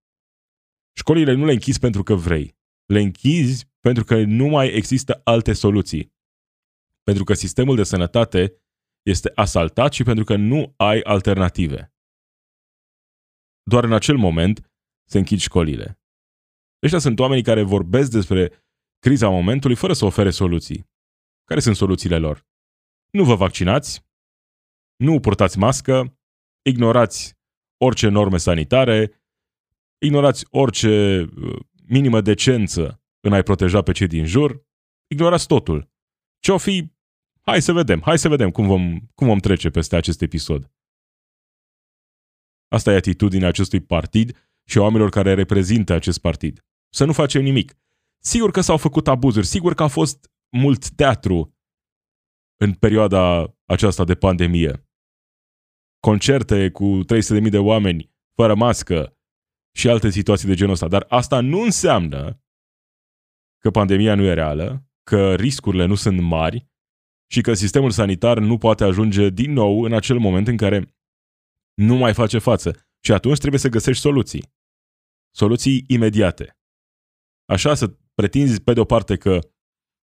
Școlile 0.98 1.34
nu 1.34 1.46
le 1.46 1.52
închizi 1.52 1.80
pentru 1.80 2.04
că 2.04 2.14
vrei. 2.14 2.58
Le 2.86 3.00
închizi 3.00 3.68
pentru 3.80 4.04
că 4.04 4.24
nu 4.24 4.48
mai 4.48 4.68
există 4.68 5.22
alte 5.24 5.54
soluții. 5.54 6.14
Pentru 7.04 7.24
că 7.24 7.34
sistemul 7.34 7.76
de 7.76 7.84
sănătate 7.84 8.54
este 9.02 9.32
asaltat 9.36 9.94
și 9.94 10.04
pentru 10.04 10.24
că 10.24 10.36
nu 10.36 10.74
ai 10.78 11.00
alternative. 11.00 11.94
Doar 13.70 13.84
în 13.84 13.94
acel 13.94 14.18
moment 14.18 14.72
se 15.06 15.18
închid 15.18 15.40
școlile. 15.40 16.00
Ăștia 16.84 17.00
sunt 17.00 17.20
oamenii 17.20 17.44
care 17.44 17.62
vorbesc 17.62 18.12
despre 18.12 18.52
criza 19.00 19.30
momentului 19.30 19.76
fără 19.76 19.94
să 19.94 20.06
ofere 20.06 20.30
soluții. 20.30 20.90
Care 21.44 21.60
sunt 21.60 21.76
soluțiile 21.76 22.18
lor? 22.18 22.48
Nu 23.12 23.24
vă 23.24 23.36
vaccinați, 23.36 24.06
nu 24.96 25.20
purtați 25.20 25.58
mască, 25.58 26.20
ignorați 26.62 27.38
orice 27.78 28.08
norme 28.08 28.38
sanitare, 28.38 29.24
ignorați 29.98 30.46
orice 30.50 31.22
uh, 31.22 31.60
minimă 31.88 32.22
decență 32.22 33.02
în 33.20 33.34
a-i 33.34 33.44
proteja 33.44 33.82
pe 33.82 33.92
cei 33.92 34.08
din 34.08 34.26
jur, 34.26 34.66
ignorați 35.08 35.48
totul. 35.48 35.92
Ce-o 36.40 36.58
fi? 36.58 36.92
Hai 37.42 37.62
să 37.62 37.74
vedem, 37.74 38.02
hai 38.02 38.18
să 38.18 38.30
vedem 38.30 38.52
cum 38.52 38.68
vom, 38.68 39.00
cum 39.16 39.28
vom 39.28 39.40
trece 39.40 39.70
peste 39.70 39.96
acest 39.96 40.22
episod. 40.22 40.72
Asta 42.70 42.92
e 42.92 42.96
atitudinea 42.96 43.48
acestui 43.48 43.80
partid 43.80 44.52
și 44.66 44.78
a 44.78 44.82
oamenilor 44.82 45.10
care 45.10 45.34
reprezintă 45.34 45.94
acest 45.94 46.20
partid. 46.20 46.66
Să 46.90 47.06
nu 47.06 47.14
facem 47.14 47.42
nimic. 47.42 47.78
Sigur 48.24 48.52
că 48.52 48.62
s-au 48.62 48.78
făcut 48.78 49.08
abuzuri, 49.08 49.46
sigur 49.46 49.74
că 49.74 49.84
a 49.84 49.88
fost 49.88 50.32
mult 50.50 50.90
teatru 50.90 51.58
în 52.62 52.74
perioada 52.74 53.54
aceasta 53.66 54.04
de 54.04 54.16
pandemie. 54.16 54.88
Concerte 56.00 56.72
cu 56.72 57.00
300.000 57.42 57.50
de 57.50 57.58
oameni 57.58 58.12
fără 58.36 58.56
mască, 58.56 59.20
și 59.80 59.90
alte 59.90 60.10
situații 60.10 60.48
de 60.48 60.54
genul 60.54 60.74
ăsta. 60.74 60.88
Dar 60.88 61.06
asta 61.10 61.40
nu 61.40 61.62
înseamnă 61.62 62.44
că 63.58 63.72
pandemia 63.72 64.16
nu 64.16 64.24
e 64.24 64.34
reală, 64.34 64.90
că 65.04 65.36
riscurile 65.36 65.86
nu 65.86 65.96
sunt 65.96 66.22
mari 66.22 66.68
și 67.32 67.42
că 67.42 67.54
sistemul 67.54 67.92
sanitar 67.92 68.38
nu 68.40 68.58
poate 68.58 68.84
ajunge 68.84 69.30
din 69.30 69.52
nou 69.52 69.82
în 69.82 69.94
acel 69.94 70.18
moment 70.18 70.48
în 70.48 70.58
care 70.58 70.96
nu 71.80 71.96
mai 71.96 72.14
face 72.14 72.38
față. 72.38 72.88
Și 73.00 73.12
atunci 73.12 73.38
trebuie 73.38 73.60
să 73.60 73.70
găsești 73.70 74.02
soluții. 74.02 74.54
Soluții 75.36 75.84
imediate. 75.88 76.58
Așa 77.46 77.74
să 77.74 77.96
pretinzi 78.14 78.62
pe 78.62 78.74
de 78.74 78.80
o 78.80 78.86
parte 78.86 79.16
că 79.16 79.40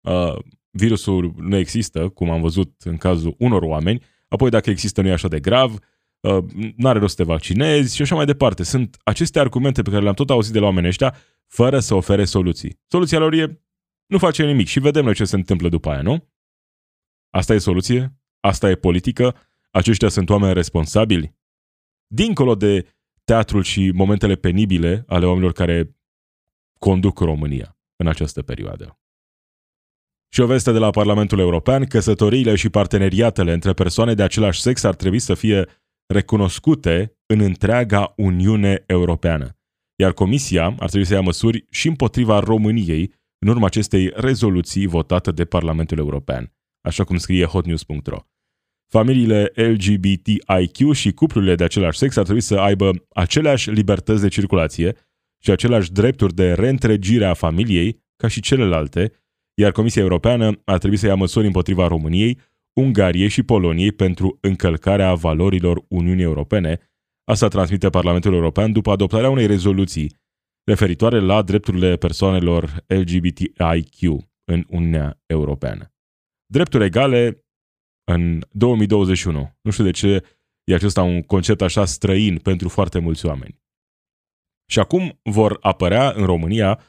uh, 0.00 0.38
virusul 0.70 1.34
nu 1.36 1.56
există, 1.56 2.08
cum 2.08 2.30
am 2.30 2.40
văzut 2.40 2.82
în 2.82 2.96
cazul 2.96 3.34
unor 3.38 3.62
oameni, 3.62 4.02
apoi 4.28 4.50
dacă 4.50 4.70
există 4.70 5.02
nu 5.02 5.08
e 5.08 5.12
așa 5.12 5.28
de 5.28 5.40
grav, 5.40 5.78
uh, 6.20 6.44
n-are 6.76 6.98
rost 6.98 7.16
să 7.16 7.22
te 7.22 7.28
vaccinezi 7.28 7.96
și 7.96 8.02
așa 8.02 8.14
mai 8.14 8.26
departe. 8.26 8.62
Sunt 8.62 8.96
aceste 9.04 9.38
argumente 9.38 9.82
pe 9.82 9.90
care 9.90 10.02
le-am 10.02 10.14
tot 10.14 10.30
auzit 10.30 10.52
de 10.52 10.58
la 10.58 10.64
oamenii 10.64 10.88
ăștia, 10.88 11.16
fără 11.46 11.80
să 11.80 11.94
ofere 11.94 12.24
soluții. 12.24 12.80
Soluția 12.86 13.18
lor 13.18 13.32
e 13.32 13.62
nu 14.06 14.18
face 14.18 14.44
nimic 14.44 14.66
și 14.66 14.80
vedem 14.80 15.04
noi 15.04 15.14
ce 15.14 15.24
se 15.24 15.36
întâmplă 15.36 15.68
după 15.68 15.90
aia, 15.90 16.02
nu? 16.02 16.28
Asta 17.30 17.54
e 17.54 17.58
soluție? 17.58 18.14
Asta 18.40 18.70
e 18.70 18.74
politică? 18.74 19.36
Aceștia 19.70 20.08
sunt 20.08 20.30
oameni 20.30 20.54
responsabili? 20.54 21.38
Dincolo 22.14 22.54
de 22.54 22.86
teatrul 23.24 23.62
și 23.62 23.90
momentele 23.94 24.34
penibile 24.34 25.04
ale 25.06 25.26
oamenilor 25.26 25.52
care 25.52 25.96
conduc 26.78 27.18
România 27.18 27.78
în 27.96 28.06
această 28.06 28.42
perioadă. 28.42 28.98
Și 30.32 30.40
o 30.40 30.46
veste 30.46 30.72
de 30.72 30.78
la 30.78 30.90
Parlamentul 30.90 31.38
European, 31.38 31.86
căsătoriile 31.86 32.54
și 32.54 32.68
parteneriatele 32.68 33.52
între 33.52 33.72
persoane 33.72 34.14
de 34.14 34.22
același 34.22 34.60
sex 34.60 34.82
ar 34.82 34.94
trebui 34.94 35.18
să 35.18 35.34
fie 35.34 35.66
recunoscute 36.06 37.18
în 37.26 37.40
întreaga 37.40 38.12
Uniune 38.16 38.84
Europeană. 38.86 39.58
Iar 39.98 40.12
Comisia 40.12 40.64
ar 40.64 40.88
trebui 40.88 41.06
să 41.06 41.14
ia 41.14 41.20
măsuri 41.20 41.66
și 41.70 41.88
împotriva 41.88 42.38
României 42.38 43.14
în 43.38 43.48
urma 43.48 43.66
acestei 43.66 44.10
rezoluții 44.14 44.86
votate 44.86 45.30
de 45.30 45.44
Parlamentul 45.44 45.98
European, 45.98 46.52
așa 46.80 47.04
cum 47.04 47.16
scrie 47.16 47.44
hotnews.ro. 47.44 48.18
Familiile 48.90 49.52
LGBTIQ 49.54 50.92
și 50.92 51.12
cuplurile 51.12 51.54
de 51.54 51.64
același 51.64 51.98
sex 51.98 52.16
ar 52.16 52.22
trebui 52.22 52.40
să 52.40 52.54
aibă 52.58 52.90
aceleași 53.08 53.70
libertăți 53.70 54.20
de 54.20 54.28
circulație 54.28 54.96
și 55.42 55.50
aceleași 55.50 55.92
drepturi 55.92 56.34
de 56.34 56.52
reîntregire 56.52 57.24
a 57.24 57.34
familiei 57.34 58.02
ca 58.16 58.28
și 58.28 58.40
celelalte, 58.40 59.12
iar 59.54 59.72
Comisia 59.72 60.02
Europeană 60.02 60.60
ar 60.64 60.78
trebui 60.78 60.96
să 60.96 61.06
ia 61.06 61.14
măsuri 61.14 61.46
împotriva 61.46 61.86
României 61.86 62.38
Ungariei 62.72 63.28
și 63.28 63.42
Poloniei 63.42 63.92
pentru 63.92 64.38
încălcarea 64.40 65.14
valorilor 65.14 65.84
Uniunii 65.88 66.22
Europene. 66.22 66.78
Asta 67.24 67.48
transmite 67.48 67.90
Parlamentul 67.90 68.34
European 68.34 68.72
după 68.72 68.90
adoptarea 68.90 69.30
unei 69.30 69.46
rezoluții 69.46 70.16
referitoare 70.64 71.20
la 71.20 71.42
drepturile 71.42 71.96
persoanelor 71.96 72.84
LGBTIQ 72.86 74.00
în 74.44 74.64
Uniunea 74.68 75.20
Europeană. 75.26 75.92
Drepturi 76.46 76.84
egale 76.84 77.44
în 78.04 78.44
2021. 78.50 79.56
Nu 79.60 79.70
știu 79.70 79.84
de 79.84 79.90
ce 79.90 80.24
e 80.64 80.74
acesta 80.74 81.02
un 81.02 81.22
concept 81.22 81.60
așa 81.60 81.84
străin 81.84 82.38
pentru 82.38 82.68
foarte 82.68 82.98
mulți 82.98 83.26
oameni. 83.26 83.60
Și 84.70 84.78
acum 84.78 85.20
vor 85.22 85.58
apărea 85.60 86.12
în 86.16 86.24
România 86.24 86.80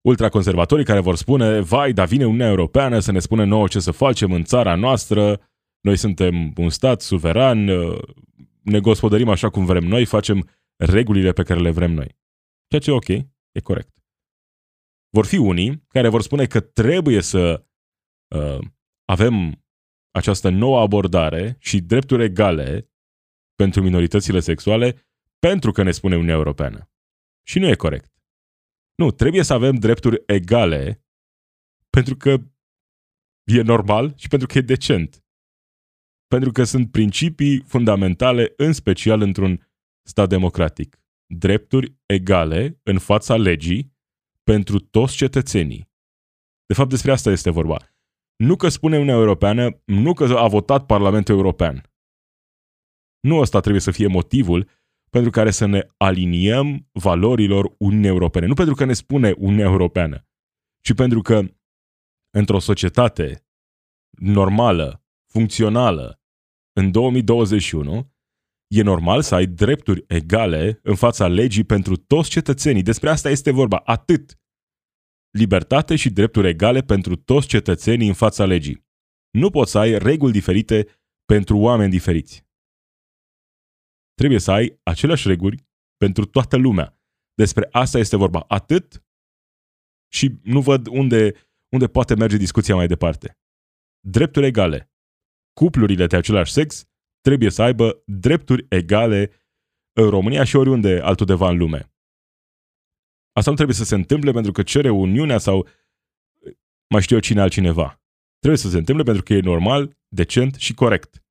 ultraconservatorii 0.00 0.84
care 0.84 1.00
vor 1.00 1.16
spune, 1.16 1.60
vai, 1.60 1.92
dar 1.92 2.06
vine 2.06 2.24
Uniunea 2.24 2.48
Europeană 2.48 2.98
să 2.98 3.12
ne 3.12 3.18
spune 3.18 3.44
nouă 3.44 3.68
ce 3.68 3.80
să 3.80 3.90
facem 3.90 4.32
în 4.32 4.44
țara 4.44 4.74
noastră, 4.74 5.40
noi 5.80 5.96
suntem 5.96 6.52
un 6.56 6.70
stat 6.70 7.00
suveran, 7.00 7.64
ne 8.62 8.80
gospodărim 8.80 9.28
așa 9.28 9.50
cum 9.50 9.64
vrem 9.64 9.84
noi, 9.84 10.04
facem 10.04 10.48
regulile 10.76 11.32
pe 11.32 11.42
care 11.42 11.60
le 11.60 11.70
vrem 11.70 11.92
noi. 11.92 12.16
Ceea 12.68 12.80
ce 12.80 12.90
e 12.90 12.94
ok, 12.94 13.08
e 13.52 13.60
corect. 13.62 13.92
Vor 15.10 15.26
fi 15.26 15.36
unii 15.36 15.84
care 15.88 16.08
vor 16.08 16.22
spune 16.22 16.46
că 16.46 16.60
trebuie 16.60 17.20
să 17.20 17.64
uh, 18.34 18.58
avem 19.04 19.61
această 20.12 20.48
nouă 20.48 20.80
abordare 20.80 21.56
și 21.60 21.80
drepturi 21.80 22.24
egale 22.24 22.90
pentru 23.54 23.82
minoritățile 23.82 24.40
sexuale 24.40 25.06
pentru 25.38 25.72
că 25.72 25.82
ne 25.82 25.90
spune 25.90 26.14
Uniunea 26.14 26.34
Europeană. 26.34 26.90
Și 27.46 27.58
nu 27.58 27.66
e 27.68 27.74
corect. 27.74 28.12
Nu, 28.94 29.10
trebuie 29.10 29.42
să 29.42 29.52
avem 29.52 29.74
drepturi 29.74 30.22
egale 30.26 31.06
pentru 31.90 32.16
că 32.16 32.36
e 33.44 33.62
normal 33.62 34.12
și 34.16 34.28
pentru 34.28 34.46
că 34.46 34.58
e 34.58 34.60
decent. 34.60 35.24
Pentru 36.26 36.52
că 36.52 36.64
sunt 36.64 36.90
principii 36.90 37.60
fundamentale, 37.60 38.52
în 38.56 38.72
special 38.72 39.20
într-un 39.20 39.70
stat 40.08 40.28
democratic. 40.28 41.00
Drepturi 41.26 41.96
egale 42.06 42.80
în 42.82 42.98
fața 42.98 43.36
legii 43.36 43.96
pentru 44.42 44.78
toți 44.78 45.16
cetățenii. 45.16 45.90
De 46.66 46.74
fapt, 46.74 46.90
despre 46.90 47.12
asta 47.12 47.30
este 47.30 47.50
vorba. 47.50 47.91
Nu 48.42 48.56
că 48.56 48.68
spune 48.68 48.94
Uniunea 48.94 49.20
Europeană, 49.20 49.82
nu 49.84 50.12
că 50.12 50.24
a 50.24 50.48
votat 50.48 50.86
Parlamentul 50.86 51.34
European. 51.34 51.92
Nu 53.20 53.38
ăsta 53.38 53.60
trebuie 53.60 53.80
să 53.80 53.90
fie 53.90 54.06
motivul 54.06 54.68
pentru 55.10 55.30
care 55.30 55.50
să 55.50 55.66
ne 55.66 55.88
aliniem 55.96 56.88
valorilor 56.92 57.74
Uniunii 57.78 58.08
Europene. 58.08 58.46
Nu 58.46 58.54
pentru 58.54 58.74
că 58.74 58.84
ne 58.84 58.92
spune 58.92 59.30
Uniunea 59.30 59.64
Europeană, 59.64 60.26
ci 60.80 60.94
pentru 60.94 61.20
că 61.20 61.42
într-o 62.30 62.58
societate 62.58 63.46
normală, 64.10 65.04
funcțională, 65.32 66.20
în 66.72 66.90
2021, 66.90 68.12
e 68.66 68.82
normal 68.82 69.22
să 69.22 69.34
ai 69.34 69.46
drepturi 69.46 70.04
egale 70.08 70.80
în 70.82 70.94
fața 70.94 71.28
legii 71.28 71.64
pentru 71.64 71.96
toți 71.96 72.30
cetățenii. 72.30 72.82
Despre 72.82 73.10
asta 73.10 73.30
este 73.30 73.50
vorba. 73.50 73.76
Atât. 73.76 74.41
Libertate 75.38 75.96
și 75.96 76.10
drepturi 76.10 76.48
egale 76.48 76.80
pentru 76.80 77.16
toți 77.16 77.46
cetățenii 77.46 78.08
în 78.08 78.14
fața 78.14 78.44
legii. 78.44 78.86
Nu 79.30 79.50
poți 79.50 79.70
să 79.70 79.78
ai 79.78 79.98
reguli 79.98 80.32
diferite 80.32 80.86
pentru 81.24 81.58
oameni 81.58 81.90
diferiți. 81.90 82.46
Trebuie 84.14 84.38
să 84.38 84.50
ai 84.50 84.80
aceleași 84.82 85.28
reguli 85.28 85.66
pentru 85.96 86.24
toată 86.24 86.56
lumea. 86.56 87.00
Despre 87.34 87.68
asta 87.70 87.98
este 87.98 88.16
vorba. 88.16 88.44
Atât 88.48 89.04
și 90.12 90.38
nu 90.42 90.60
văd 90.60 90.86
unde, 90.86 91.32
unde 91.72 91.86
poate 91.86 92.14
merge 92.14 92.36
discuția 92.36 92.74
mai 92.74 92.86
departe. 92.86 93.38
Drepturi 94.00 94.46
egale. 94.46 94.92
Cuplurile 95.52 96.06
de 96.06 96.16
același 96.16 96.52
sex 96.52 96.84
trebuie 97.20 97.50
să 97.50 97.62
aibă 97.62 98.02
drepturi 98.06 98.66
egale 98.68 99.30
în 99.92 100.08
România 100.08 100.44
și 100.44 100.56
oriunde 100.56 101.00
altundeva 101.00 101.48
în 101.48 101.56
lume. 101.56 101.91
Asta 103.32 103.50
nu 103.50 103.56
trebuie 103.56 103.76
să 103.76 103.84
se 103.84 103.94
întâmple 103.94 104.32
pentru 104.32 104.52
că 104.52 104.62
cere 104.62 104.90
Uniunea 104.90 105.38
sau 105.38 105.68
mai 106.92 107.02
știu 107.02 107.16
eu 107.16 107.22
cine 107.22 107.40
altcineva. 107.40 108.02
Trebuie 108.38 108.58
să 108.58 108.68
se 108.68 108.78
întâmple 108.78 109.04
pentru 109.04 109.22
că 109.22 109.32
e 109.32 109.40
normal, 109.40 109.98
decent 110.08 110.54
și 110.54 110.74
corect. 110.74 111.24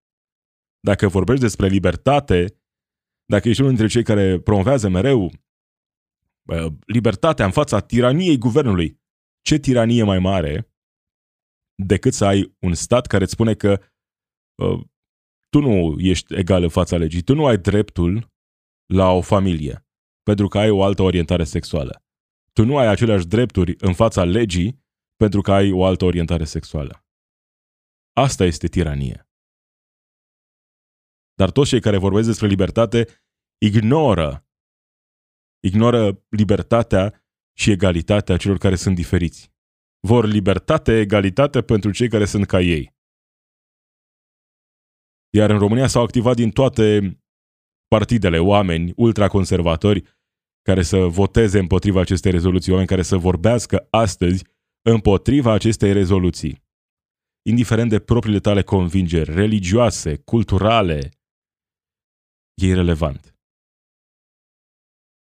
Dacă 0.80 1.08
vorbești 1.08 1.42
despre 1.42 1.68
libertate, 1.68 2.62
dacă 3.26 3.50
ești 3.50 3.62
unul 3.62 3.76
dintre 3.76 3.94
cei 3.94 4.04
care 4.04 4.40
promovează 4.40 4.90
mereu 4.90 5.32
libertatea 6.86 7.46
în 7.46 7.52
fața 7.52 7.80
tiraniei 7.80 8.38
guvernului, 8.38 9.00
ce 9.42 9.58
tiranie 9.58 10.04
mai 10.04 10.20
mare 10.20 10.72
decât 11.76 12.14
să 12.14 12.26
ai 12.26 12.56
un 12.60 12.74
stat 12.74 13.08
care 13.08 13.24
îți 13.24 13.32
spune 13.32 13.54
că 13.54 13.82
uh, 14.64 14.82
tu 15.50 15.60
nu 15.60 16.00
ești 16.00 16.36
egal 16.36 16.64
în 16.64 16.70
fața 16.70 16.98
legii, 16.98 17.22
tu 17.22 17.34
nu 17.34 17.46
ai 17.46 17.58
dreptul 17.58 18.32
la 18.94 19.12
o 19.12 19.22
familie 19.22 19.86
pentru 20.24 20.48
că 20.48 20.58
ai 20.58 20.70
o 20.70 20.84
altă 20.84 21.02
orientare 21.02 21.44
sexuală. 21.44 22.04
Tu 22.54 22.64
nu 22.66 22.78
ai 22.78 22.88
aceleași 22.88 23.28
drepturi 23.28 23.76
în 23.78 23.94
fața 23.94 24.24
legii 24.24 24.84
pentru 25.16 25.42
că 25.42 25.52
ai 25.52 25.72
o 25.72 25.86
altă 25.86 26.06
orientare 26.06 26.44
sexuală. 26.44 27.06
Asta 28.14 28.44
este 28.44 28.68
tiranie. 28.68 29.30
Dar 31.34 31.52
toți 31.52 31.70
cei 31.70 31.82
care 31.82 31.98
vorbesc 31.98 32.28
despre 32.28 32.48
libertate 32.48 33.08
ignoră, 33.58 34.48
ignoră 35.60 36.26
libertatea 36.30 37.26
și 37.58 37.72
egalitatea 37.72 38.38
celor 38.38 38.58
care 38.58 38.76
sunt 38.76 38.96
diferiți. 38.96 39.52
Vor 40.08 40.26
libertate, 40.26 41.00
egalitate 41.00 41.62
pentru 41.62 41.92
cei 41.92 42.10
care 42.10 42.26
sunt 42.26 42.46
ca 42.46 42.60
ei. 42.60 42.96
Iar 45.34 45.50
în 45.50 45.58
România 45.60 45.88
s-au 45.88 46.04
activat 46.04 46.36
din 46.36 46.52
toate 46.52 47.18
partidele 47.96 48.40
oameni 48.40 48.94
ultraconservatori 48.96 50.04
care 50.62 50.82
să 50.82 50.98
voteze 50.98 51.60
împotriva 51.60 52.00
acestei 52.02 52.32
rezoluții, 52.32 52.72
oameni 52.72 52.90
care 52.90 53.02
să 53.02 53.18
vorbească 53.18 53.88
astăzi 53.90 54.46
împotriva 54.82 55.52
acestei 55.54 55.94
rezoluții. 55.94 56.64
Indiferent 57.42 57.90
de 57.90 58.00
propriile 58.00 58.40
tale 58.40 58.64
convingeri 58.64 59.34
religioase, 59.34 60.18
culturale, 60.18 60.98
e 62.62 62.66
irrelevant. 62.66 63.36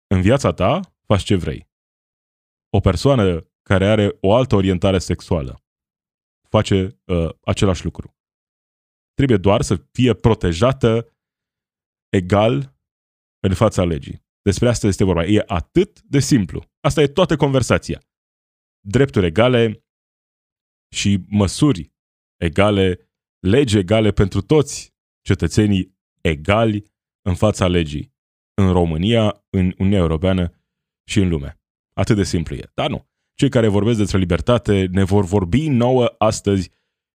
În 0.06 0.20
viața 0.22 0.52
ta 0.52 0.80
faci 1.06 1.22
ce 1.22 1.34
vrei. 1.34 1.68
O 2.70 2.80
persoană 2.80 3.50
care 3.62 3.86
are 3.86 4.18
o 4.20 4.34
altă 4.34 4.54
orientare 4.54 4.98
sexuală 4.98 5.62
face 6.48 7.00
uh, 7.04 7.28
același 7.40 7.84
lucru. 7.84 8.16
Trebuie 9.14 9.36
doar 9.36 9.62
să 9.62 9.76
fie 9.92 10.14
protejată 10.14 11.15
egal 12.08 12.76
în 13.40 13.54
fața 13.54 13.84
legii. 13.84 14.24
Despre 14.42 14.68
asta 14.68 14.86
este 14.86 15.04
vorba. 15.04 15.24
E 15.24 15.42
atât 15.46 16.02
de 16.02 16.18
simplu. 16.18 16.64
Asta 16.80 17.02
e 17.02 17.06
toată 17.06 17.36
conversația. 17.36 18.02
Drepturi 18.80 19.26
egale 19.26 19.84
și 20.94 21.24
măsuri 21.28 21.92
egale, 22.36 23.10
legi 23.38 23.78
egale 23.78 24.10
pentru 24.10 24.40
toți 24.40 24.94
cetățenii 25.22 25.98
egali 26.20 26.84
în 27.22 27.34
fața 27.34 27.68
legii. 27.68 28.14
În 28.54 28.72
România, 28.72 29.44
în 29.50 29.74
Uniunea 29.78 29.98
Europeană 29.98 30.52
și 31.08 31.20
în 31.20 31.28
lume. 31.28 31.60
Atât 31.92 32.16
de 32.16 32.22
simplu 32.22 32.54
e. 32.54 32.70
Dar 32.74 32.90
nu. 32.90 33.08
Cei 33.34 33.48
care 33.48 33.68
vorbesc 33.68 33.98
despre 33.98 34.18
libertate 34.18 34.86
ne 34.86 35.04
vor 35.04 35.24
vorbi 35.24 35.68
nouă 35.68 36.14
astăzi 36.18 36.70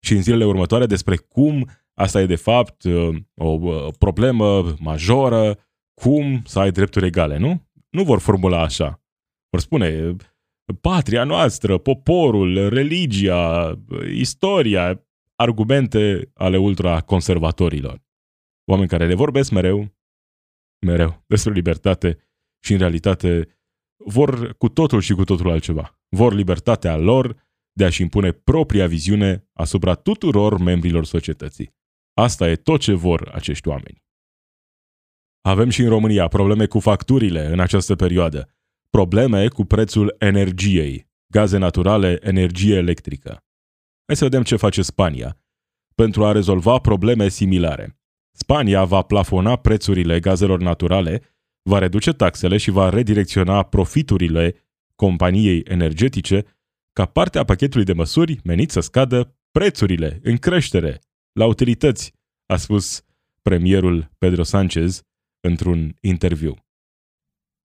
și 0.05 0.14
în 0.14 0.22
zilele 0.22 0.44
următoare 0.44 0.87
despre 0.87 1.16
cum 1.16 1.70
Asta 2.00 2.20
e, 2.20 2.26
de 2.26 2.36
fapt, 2.36 2.82
uh, 2.82 3.16
o 3.34 3.90
problemă 3.98 4.74
majoră, 4.78 5.58
cum 5.94 6.42
să 6.44 6.58
ai 6.58 6.70
drepturi 6.70 7.06
egale, 7.06 7.36
nu? 7.36 7.68
Nu 7.90 8.04
vor 8.04 8.18
formula 8.18 8.62
așa. 8.62 9.02
Vor 9.50 9.60
spune 9.60 10.16
patria 10.80 11.24
noastră, 11.24 11.78
poporul, 11.78 12.68
religia, 12.68 13.74
istoria, 14.14 15.06
argumente 15.36 16.30
ale 16.34 16.56
ultraconservatorilor. 16.56 18.02
Oameni 18.70 18.88
care 18.88 19.06
le 19.06 19.14
vorbesc 19.14 19.50
mereu, 19.50 19.94
mereu, 20.86 21.24
despre 21.26 21.52
libertate 21.52 22.18
și 22.64 22.72
în 22.72 22.78
realitate 22.78 23.48
vor 24.04 24.56
cu 24.56 24.68
totul 24.68 25.00
și 25.00 25.12
cu 25.12 25.24
totul 25.24 25.50
altceva. 25.50 25.98
Vor 26.08 26.32
libertatea 26.32 26.96
lor 26.96 27.36
de 27.72 27.84
a-și 27.84 28.02
impune 28.02 28.32
propria 28.32 28.86
viziune 28.86 29.48
asupra 29.52 29.94
tuturor 29.94 30.58
membrilor 30.58 31.04
societății. 31.04 31.78
Asta 32.20 32.48
e 32.48 32.56
tot 32.56 32.80
ce 32.80 32.92
vor 32.92 33.30
acești 33.35 33.68
oameni. 33.68 34.02
Avem 35.40 35.68
și 35.68 35.83
în 35.83 35.88
România 35.88 36.28
probleme 36.28 36.66
cu 36.66 36.80
facturile 36.80 37.46
în 37.46 37.61
această 37.61 37.96
perioadă, 37.96 38.48
probleme 38.90 39.48
cu 39.48 39.64
prețul 39.64 40.16
energiei, 40.18 41.11
gaze 41.26 41.59
naturale, 41.59 42.18
energie 42.22 42.76
electrică. 42.76 43.30
Hai 44.06 44.16
să 44.16 44.24
vedem 44.24 44.42
ce 44.42 44.56
face 44.56 44.83
Spania 44.83 45.38
pentru 45.94 46.24
a 46.24 46.33
rezolva 46.33 46.78
probleme 46.78 47.28
similare. 47.28 48.00
Spania 48.33 48.85
va 48.85 49.02
plafona 49.02 49.56
prețurile 49.56 50.20
gazelor 50.20 50.61
naturale, 50.61 51.22
va 51.62 51.78
reduce 51.78 52.12
taxele 52.12 52.56
și 52.56 52.70
va 52.70 52.88
redirecționa 52.88 53.62
profiturile 53.62 54.54
companiei 54.94 55.61
energetice 55.61 56.44
ca 56.92 57.06
parte 57.06 57.38
a 57.38 57.44
pachetului 57.44 57.85
de 57.85 57.92
măsuri 57.92 58.40
menit 58.44 58.70
să 58.70 58.80
scadă 58.80 59.37
prețurile 59.50 60.20
în 60.22 60.37
creștere 60.37 61.00
la 61.32 61.46
utilități, 61.46 62.12
a 62.46 62.56
spus 62.56 63.04
premierul 63.42 64.10
Pedro 64.18 64.42
Sanchez 64.42 65.02
într-un 65.40 65.96
interviu. 66.00 66.56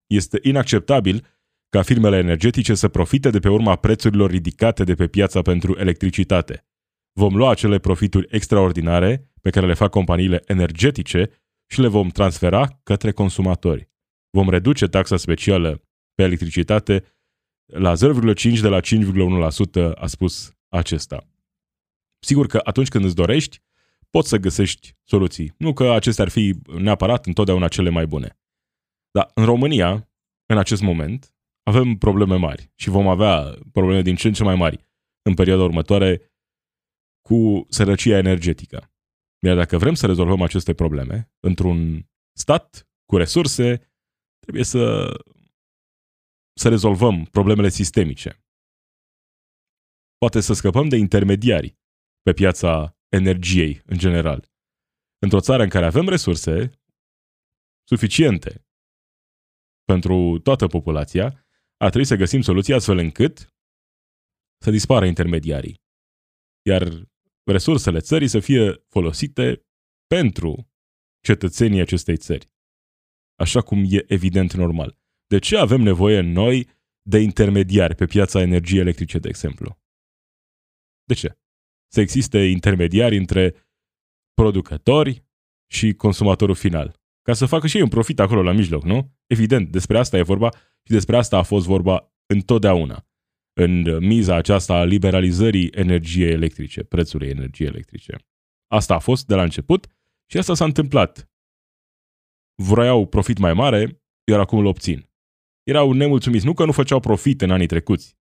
Este 0.08 0.40
inacceptabil 0.42 1.26
ca 1.70 1.82
firmele 1.82 2.18
energetice 2.18 2.74
să 2.74 2.88
profite 2.88 3.30
de 3.30 3.40
pe 3.40 3.50
urma 3.50 3.76
prețurilor 3.76 4.30
ridicate 4.30 4.84
de 4.84 4.94
pe 4.94 5.08
piața 5.08 5.42
pentru 5.42 5.76
electricitate. 5.78 6.66
Vom 7.14 7.36
lua 7.36 7.52
acele 7.52 7.80
profituri 7.80 8.28
extraordinare 8.30 9.32
pe 9.42 9.50
care 9.50 9.66
le 9.66 9.74
fac 9.74 9.90
companiile 9.90 10.42
energetice 10.46 11.30
și 11.68 11.82
le 11.82 11.88
vom 11.88 12.10
transfera 12.10 12.80
către 12.84 13.12
consumatori. 13.12 13.90
Vom 14.30 14.50
reduce 14.50 14.88
taxa 14.88 15.18
specială 15.18 15.82
pe 16.16 16.24
electricitate 16.24 17.04
la 17.66 17.94
0,5 17.94 18.60
de 18.62 18.68
la 18.68 18.80
5,1%, 18.80 19.94
a 19.96 20.08
spus 20.08 20.54
acesta. 20.70 21.35
Sigur 22.26 22.48
că 22.48 22.60
atunci 22.64 22.88
când 22.88 23.06
îți 23.06 23.16
dorești, 23.16 23.62
poți 24.10 24.30
să 24.30 24.38
găsești 24.38 24.96
soluții. 25.04 25.54
Nu 25.58 25.74
că 25.74 25.92
acestea 25.92 26.24
ar 26.24 26.30
fi 26.30 26.56
neapărat 26.78 27.26
întotdeauna 27.26 27.68
cele 27.68 27.90
mai 27.90 28.08
bune. 28.08 28.40
Dar 29.12 29.32
în 29.34 29.46
România, 29.46 30.10
în 30.46 30.58
acest 30.58 30.82
moment, 30.82 31.36
avem 31.64 31.96
probleme 31.96 32.36
mari 32.36 32.72
și 32.76 32.90
vom 32.90 33.08
avea 33.08 33.58
probleme 33.72 34.02
din 34.02 34.16
ce 34.16 34.28
în 34.28 34.34
ce 34.34 34.44
mai 34.44 34.56
mari 34.56 34.90
în 35.22 35.34
perioada 35.34 35.64
următoare 35.64 36.34
cu 37.22 37.66
sărăcia 37.70 38.18
energetică. 38.18 38.94
Iar 39.46 39.56
dacă 39.56 39.78
vrem 39.78 39.94
să 39.94 40.06
rezolvăm 40.06 40.42
aceste 40.42 40.74
probleme 40.74 41.32
într-un 41.40 42.10
stat 42.38 42.90
cu 43.06 43.18
resurse, 43.18 43.94
trebuie 44.40 44.64
să, 44.64 45.14
să 46.54 46.70
rezolvăm 46.70 47.26
problemele 47.26 47.70
sistemice. 47.70 48.46
Poate 50.18 50.40
să 50.40 50.54
scăpăm 50.54 50.88
de 50.88 50.96
intermediari 50.98 51.84
pe 52.26 52.34
piața 52.34 52.98
energiei 53.10 53.82
în 53.86 53.98
general. 53.98 54.52
Într-o 55.18 55.40
țară 55.40 55.64
în 55.64 55.70
care 55.70 55.86
avem 55.86 56.08
resurse 56.08 56.72
suficiente 57.88 58.66
pentru 59.84 60.40
toată 60.40 60.68
populația, 60.68 61.26
ar 61.78 61.90
trebui 61.90 62.08
să 62.08 62.16
găsim 62.16 62.42
soluții 62.42 62.74
astfel 62.74 62.98
încât 62.98 63.56
să 64.64 64.72
dispară 64.72 65.06
intermediarii. 65.06 65.82
Iar 66.62 66.84
resursele 67.44 68.00
țării 68.00 68.28
să 68.28 68.40
fie 68.40 68.84
folosite 68.90 69.66
pentru 70.08 70.72
cetățenii 71.20 71.82
acestei 71.82 72.18
țări. 72.18 72.52
Așa 73.36 73.62
cum 73.62 73.86
e 73.88 74.04
evident 74.08 74.54
normal. 74.54 74.98
De 75.28 75.40
ce 75.40 75.58
avem 75.58 75.82
nevoie 75.82 76.22
noi 76.22 76.70
de 77.02 77.20
intermediari 77.20 77.96
pe 77.96 78.06
piața 78.06 78.42
energiei 78.42 78.82
electrice, 78.82 79.20
de 79.20 79.28
exemplu? 79.28 79.80
De 81.04 81.14
ce? 81.14 81.38
Să 81.88 82.02
existe 82.02 82.40
intermediari 82.40 83.18
între 83.18 83.56
producători 84.34 85.26
și 85.72 85.94
consumatorul 85.94 86.56
final. 86.56 87.00
Ca 87.22 87.34
să 87.34 87.46
facă 87.46 87.68
și 87.68 87.76
ei 87.76 87.84
un 87.84 87.90
profit 87.90 88.20
acolo 88.20 88.42
la 88.42 88.52
mijloc, 88.52 88.84
nu? 88.84 89.14
Evident, 89.28 89.72
despre 89.72 89.98
asta 89.98 90.18
e 90.18 90.22
vorba 90.22 90.50
și 90.84 90.92
despre 90.92 91.18
asta 91.18 91.38
a 91.38 91.44
fost 91.44 91.66
vorba 91.66 92.14
întotdeauna 92.26 93.08
în 93.54 94.06
miza 94.06 94.36
aceasta 94.36 94.74
a 94.74 94.84
liberalizării 94.84 95.68
energiei 95.68 96.32
electrice, 96.32 96.84
prețului 96.84 97.30
energiei 97.30 97.68
electrice. 97.68 98.16
Asta 98.68 98.96
a 98.96 99.00
fost 99.00 99.28
de 99.28 99.36
la 99.36 99.44
început 99.44 99.88
și 100.26 100.38
asta 100.38 100.54
s-a 100.54 100.66
întâmplat. 100.66 101.30
Vroiau 102.56 103.08
profit 103.08 103.38
mai 103.38 103.54
mare, 103.54 104.02
iar 104.32 104.40
acum 104.40 104.60
îl 104.60 104.66
obțin. 104.66 105.10
Erau 105.64 105.92
nemulțumiți, 105.92 106.46
nu 106.46 106.54
că 106.54 106.66
nu 106.66 106.72
făceau 106.72 107.00
profit 107.00 107.42
în 107.42 107.52
anii 107.52 107.68
trecuți. 107.68 108.18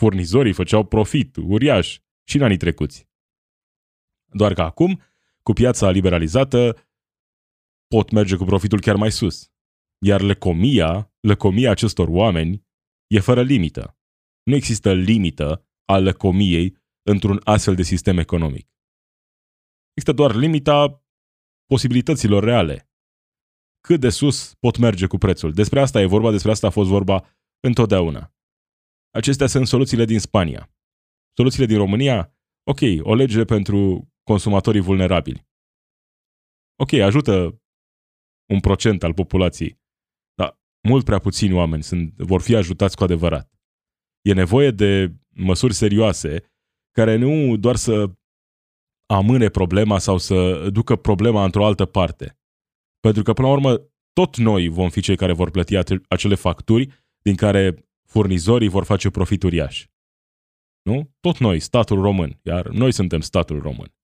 Furnizorii 0.00 0.52
făceau 0.52 0.84
profit 0.84 1.36
uriaș 1.36 1.98
și 2.28 2.36
în 2.36 2.42
anii 2.42 2.56
trecuți. 2.56 3.08
Doar 4.32 4.52
că 4.52 4.62
acum, 4.62 5.02
cu 5.42 5.52
piața 5.52 5.90
liberalizată, 5.90 6.88
pot 7.86 8.10
merge 8.10 8.36
cu 8.36 8.44
profitul 8.44 8.80
chiar 8.80 8.96
mai 8.96 9.12
sus. 9.12 9.52
Iar 9.98 10.20
lăcomia, 10.20 11.12
lăcomia 11.20 11.70
acestor 11.70 12.08
oameni 12.08 12.66
e 13.06 13.20
fără 13.20 13.42
limită. 13.42 13.98
Nu 14.42 14.54
există 14.54 14.92
limită 14.92 15.66
a 15.84 15.98
lăcomiei 15.98 16.76
într-un 17.02 17.40
astfel 17.44 17.74
de 17.74 17.82
sistem 17.82 18.18
economic. 18.18 18.68
Există 19.92 20.12
doar 20.12 20.34
limita 20.34 21.04
posibilităților 21.66 22.44
reale. 22.44 22.90
Cât 23.80 24.00
de 24.00 24.10
sus 24.10 24.54
pot 24.54 24.76
merge 24.76 25.06
cu 25.06 25.18
prețul. 25.18 25.52
Despre 25.52 25.80
asta 25.80 26.00
e 26.00 26.06
vorba, 26.06 26.30
despre 26.30 26.50
asta 26.50 26.66
a 26.66 26.70
fost 26.70 26.88
vorba 26.88 27.36
întotdeauna. 27.60 28.34
Acestea 29.10 29.46
sunt 29.46 29.66
soluțiile 29.66 30.04
din 30.04 30.18
Spania. 30.18 30.72
Soluțiile 31.38 31.66
din 31.66 31.76
România, 31.76 32.36
ok, 32.70 32.78
o 33.00 33.14
lege 33.14 33.44
pentru 33.44 34.08
consumatorii 34.22 34.80
vulnerabili. 34.80 35.46
Ok, 36.82 36.92
ajută 36.92 37.62
un 38.52 38.60
procent 38.60 39.02
al 39.02 39.14
populației, 39.14 39.80
dar 40.34 40.60
mult 40.88 41.04
prea 41.04 41.18
puțini 41.18 41.52
oameni 41.52 41.82
sunt, 41.82 42.14
vor 42.16 42.40
fi 42.40 42.54
ajutați 42.54 42.96
cu 42.96 43.02
adevărat. 43.02 43.52
E 44.20 44.32
nevoie 44.32 44.70
de 44.70 45.14
măsuri 45.28 45.74
serioase 45.74 46.44
care 46.90 47.16
nu 47.16 47.56
doar 47.56 47.76
să 47.76 48.12
amâne 49.06 49.48
problema 49.48 49.98
sau 49.98 50.18
să 50.18 50.68
ducă 50.70 50.96
problema 50.96 51.44
într-o 51.44 51.66
altă 51.66 51.86
parte. 51.86 52.38
Pentru 53.00 53.22
că, 53.22 53.32
până 53.32 53.46
la 53.46 53.52
urmă, 53.52 53.90
tot 54.12 54.36
noi 54.36 54.68
vom 54.68 54.90
fi 54.90 55.00
cei 55.00 55.16
care 55.16 55.32
vor 55.32 55.50
plăti 55.50 55.76
acele 56.08 56.34
facturi 56.34 57.06
din 57.22 57.34
care 57.34 57.88
furnizorii 58.06 58.68
vor 58.68 58.84
face 58.84 59.10
profit 59.10 59.42
uriaș. 59.42 59.86
Nu? 60.88 61.14
Tot 61.20 61.38
noi, 61.38 61.60
statul 61.60 62.00
român, 62.00 62.40
iar 62.42 62.68
noi 62.68 62.92
suntem 62.92 63.20
statul 63.20 63.60
român. 63.60 63.94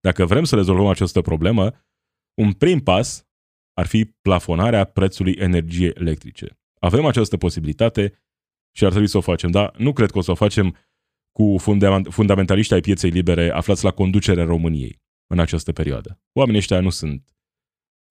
Dacă 0.00 0.24
vrem 0.24 0.44
să 0.44 0.54
rezolvăm 0.54 0.86
această 0.86 1.20
problemă, 1.20 1.86
un 2.34 2.52
prim 2.52 2.80
pas 2.80 3.26
ar 3.72 3.86
fi 3.86 4.04
plafonarea 4.04 4.84
prețului 4.84 5.32
energiei 5.38 5.92
electrice. 5.94 6.58
Avem 6.80 7.04
această 7.04 7.36
posibilitate 7.36 8.22
și 8.76 8.84
ar 8.84 8.90
trebui 8.90 9.08
să 9.08 9.16
o 9.16 9.20
facem, 9.20 9.50
dar 9.50 9.76
nu 9.76 9.92
cred 9.92 10.10
că 10.10 10.18
o 10.18 10.20
să 10.20 10.30
o 10.30 10.34
facem 10.34 10.76
cu 11.32 11.56
fundamentaliști 12.10 12.74
ai 12.74 12.80
pieței 12.80 13.10
libere 13.10 13.50
aflați 13.50 13.84
la 13.84 13.90
conducerea 13.90 14.44
României 14.44 15.02
în 15.26 15.38
această 15.38 15.72
perioadă. 15.72 16.20
Oamenii 16.32 16.60
ăștia 16.60 16.80
nu 16.80 16.90
sunt 16.90 17.36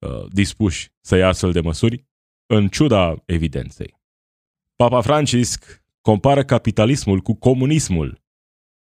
uh, 0.06 0.26
dispuși 0.32 0.90
să 1.00 1.16
ia 1.16 1.28
astfel 1.28 1.52
de 1.52 1.60
măsuri, 1.60 2.06
în 2.46 2.68
ciuda 2.68 3.22
evidenței. 3.26 4.02
Papa 4.76 5.00
Francisc 5.00 5.83
compară 6.04 6.44
capitalismul 6.44 7.20
cu 7.20 7.34
comunismul. 7.34 8.22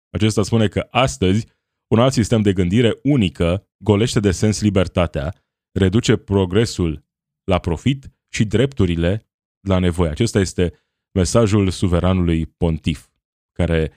Acesta 0.09 0.43
spune 0.43 0.67
că 0.67 0.87
astăzi 0.89 1.47
un 1.87 1.99
alt 1.99 2.13
sistem 2.13 2.41
de 2.41 2.53
gândire 2.53 2.99
unică 3.03 3.69
golește 3.77 4.19
de 4.19 4.31
sens 4.31 4.61
libertatea, 4.61 5.35
reduce 5.71 6.15
progresul 6.15 7.05
la 7.43 7.59
profit 7.59 8.11
și 8.29 8.45
drepturile 8.45 9.29
la 9.67 9.79
nevoie. 9.79 10.09
Acesta 10.09 10.39
este 10.39 10.73
mesajul 11.11 11.69
suveranului 11.69 12.45
pontif, 12.45 13.09
care 13.51 13.91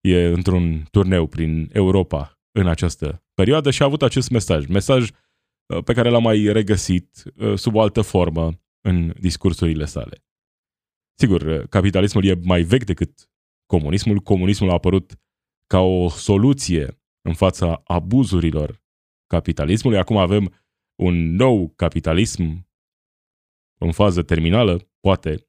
e 0.00 0.24
într-un 0.24 0.86
turneu 0.90 1.26
prin 1.26 1.70
Europa 1.72 2.40
în 2.52 2.68
această 2.68 3.24
perioadă 3.34 3.70
și 3.70 3.82
a 3.82 3.84
avut 3.84 4.02
acest 4.02 4.30
mesaj. 4.30 4.66
Mesaj 4.66 5.08
uh, 5.10 5.82
pe 5.84 5.92
care 5.92 6.08
l-am 6.08 6.22
mai 6.22 6.52
regăsit 6.52 7.22
uh, 7.36 7.58
sub 7.58 7.74
o 7.74 7.80
altă 7.80 8.02
formă 8.02 8.52
în 8.80 9.14
discursurile 9.20 9.84
sale. 9.84 10.24
Sigur, 11.18 11.40
uh, 11.40 11.68
capitalismul 11.68 12.24
e 12.24 12.34
mai 12.42 12.62
vechi 12.62 12.84
decât 12.84 13.30
comunismul. 13.66 14.18
Comunismul 14.18 14.70
a 14.70 14.72
apărut 14.72 15.20
ca 15.66 15.80
o 15.80 16.08
soluție 16.08 17.02
în 17.28 17.34
fața 17.34 17.80
abuzurilor 17.84 18.82
capitalismului. 19.26 19.98
Acum 19.98 20.16
avem 20.16 20.54
un 21.02 21.34
nou 21.34 21.68
capitalism 21.68 22.68
în 23.80 23.92
fază 23.92 24.22
terminală, 24.22 24.90
poate, 25.00 25.48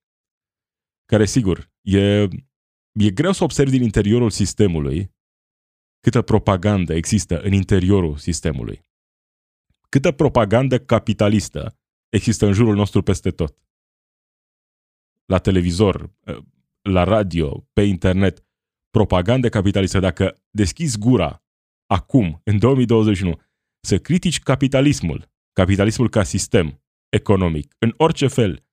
care, 1.06 1.26
sigur, 1.26 1.72
e, 1.82 2.22
e 2.92 3.12
greu 3.14 3.32
să 3.32 3.44
observi 3.44 3.72
din 3.72 3.84
interiorul 3.84 4.30
sistemului 4.30 5.16
câtă 6.06 6.22
propagandă 6.22 6.94
există 6.94 7.42
în 7.42 7.54
interiorul 7.54 8.18
sistemului. 8.18 8.86
Câtă 9.90 10.12
propagandă 10.12 10.80
capitalistă 10.80 11.80
există 12.10 12.46
în 12.46 12.54
jurul 12.54 12.76
nostru 12.76 13.02
peste 13.02 13.32
tot. 13.32 13.65
La 15.26 15.38
televizor, 15.38 16.14
la 16.82 17.04
radio, 17.04 17.68
pe 17.74 17.82
internet, 17.82 18.46
propagandă 18.90 19.50
capitalistă. 19.50 20.00
Dacă 20.00 20.44
deschizi 20.50 20.98
gura 20.98 21.44
acum, 21.86 22.42
în 22.44 22.60
2021, 22.60 23.42
să 23.80 24.00
critici 24.00 24.40
capitalismul, 24.40 25.32
capitalismul 25.54 26.10
ca 26.10 26.24
sistem 26.24 26.84
economic, 27.10 27.76
în 27.80 27.94
orice 27.98 28.28
fel, 28.28 28.66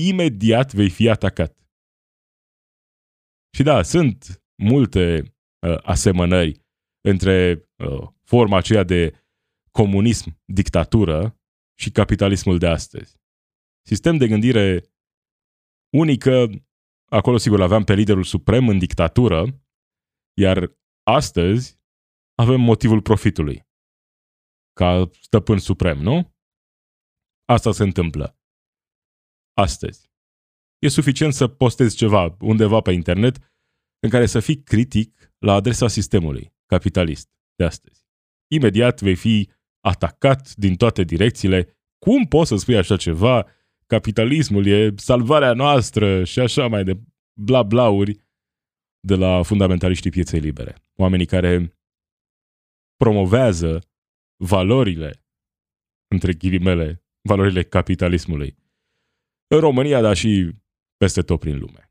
imediat 0.00 0.72
vei 0.72 0.90
fi 0.90 1.08
atacat. 1.08 1.58
Și 3.56 3.62
da, 3.62 3.82
sunt 3.82 4.42
multe 4.62 5.22
uh, 5.66 5.78
asemănări 5.82 6.60
între 7.00 7.68
uh, 7.76 8.08
forma 8.24 8.56
aceea 8.56 8.82
de 8.82 9.12
comunism, 9.70 10.40
dictatură 10.44 11.40
și 11.78 11.90
capitalismul 11.90 12.58
de 12.58 12.66
astăzi. 12.66 13.16
Sistem 13.86 14.16
de 14.16 14.28
gândire 14.28 14.84
unică, 15.90 16.46
acolo 17.10 17.36
sigur 17.36 17.62
aveam 17.62 17.84
pe 17.84 17.94
liderul 17.94 18.24
suprem 18.24 18.68
în 18.68 18.78
dictatură, 18.78 19.62
iar 20.40 20.78
astăzi 21.02 21.80
avem 22.34 22.60
motivul 22.60 23.02
profitului 23.02 23.66
ca 24.72 25.10
stăpân 25.20 25.58
suprem, 25.58 25.98
nu? 25.98 26.36
Asta 27.44 27.72
se 27.72 27.82
întâmplă. 27.82 28.38
Astăzi. 29.56 30.10
E 30.78 30.88
suficient 30.88 31.34
să 31.34 31.48
postezi 31.48 31.96
ceva 31.96 32.36
undeva 32.40 32.80
pe 32.80 32.92
internet 32.92 33.36
în 34.00 34.10
care 34.10 34.26
să 34.26 34.40
fii 34.40 34.62
critic 34.62 35.34
la 35.38 35.52
adresa 35.52 35.88
sistemului 35.88 36.54
capitalist 36.66 37.30
de 37.54 37.64
astăzi. 37.64 38.06
Imediat 38.50 39.00
vei 39.00 39.16
fi 39.16 39.50
atacat 39.80 40.54
din 40.54 40.76
toate 40.76 41.02
direcțiile. 41.02 41.78
Cum 41.98 42.24
poți 42.24 42.48
să 42.48 42.56
spui 42.56 42.76
așa 42.76 42.96
ceva? 42.96 43.46
Capitalismul 43.88 44.66
e 44.66 44.92
salvarea 44.96 45.52
noastră 45.52 46.24
și 46.24 46.40
așa 46.40 46.66
mai 46.66 46.84
de 46.84 47.00
bla 47.40 47.62
blauri 47.62 48.20
de 49.00 49.14
la 49.14 49.42
fundamentaliștii 49.42 50.10
pieței 50.10 50.40
libere. 50.40 50.76
Oamenii 50.96 51.26
care 51.26 51.78
promovează 52.96 53.80
valorile, 54.44 55.24
între 56.14 56.32
ghilimele, 56.32 57.04
valorile 57.28 57.62
capitalismului. 57.62 58.56
În 59.54 59.60
România, 59.60 60.00
dar 60.00 60.16
și 60.16 60.52
peste 60.96 61.22
tot 61.22 61.40
prin 61.40 61.58
lume. 61.58 61.90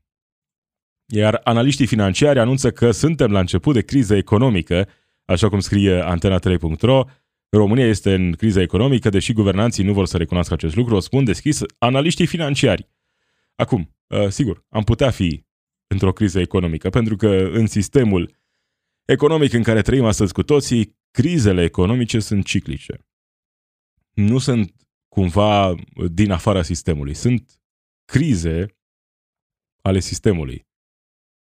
Iar 1.12 1.40
analiștii 1.44 1.86
financiari 1.86 2.38
anunță 2.38 2.70
că 2.70 2.90
suntem 2.90 3.30
la 3.32 3.38
început 3.38 3.74
de 3.74 3.82
criză 3.82 4.16
economică, 4.16 4.88
așa 5.24 5.48
cum 5.48 5.60
scrie 5.60 6.02
antena3.ro. 6.02 7.04
România 7.50 7.86
este 7.86 8.14
în 8.14 8.32
criză 8.32 8.60
economică, 8.60 9.08
deși 9.08 9.32
guvernanții 9.32 9.84
nu 9.84 9.92
vor 9.92 10.06
să 10.06 10.16
recunoască 10.16 10.54
acest 10.54 10.76
lucru, 10.76 10.94
o 10.94 11.00
spun 11.00 11.24
deschis 11.24 11.60
analiștii 11.78 12.26
financiari. 12.26 12.88
Acum, 13.54 13.96
uh, 14.06 14.28
sigur, 14.28 14.64
am 14.68 14.82
putea 14.82 15.10
fi 15.10 15.46
într-o 15.86 16.12
criză 16.12 16.40
economică, 16.40 16.90
pentru 16.90 17.16
că 17.16 17.28
în 17.52 17.66
sistemul 17.66 18.36
economic 19.04 19.52
în 19.52 19.62
care 19.62 19.82
trăim 19.82 20.04
astăzi 20.04 20.32
cu 20.32 20.42
toții, 20.42 20.96
crizele 21.10 21.62
economice 21.62 22.20
sunt 22.20 22.44
ciclice. 22.44 23.06
Nu 24.14 24.38
sunt 24.38 24.74
cumva 25.08 25.74
din 26.10 26.30
afara 26.30 26.62
sistemului. 26.62 27.14
Sunt 27.14 27.60
crize 28.04 28.76
ale 29.82 30.00
sistemului. 30.00 30.66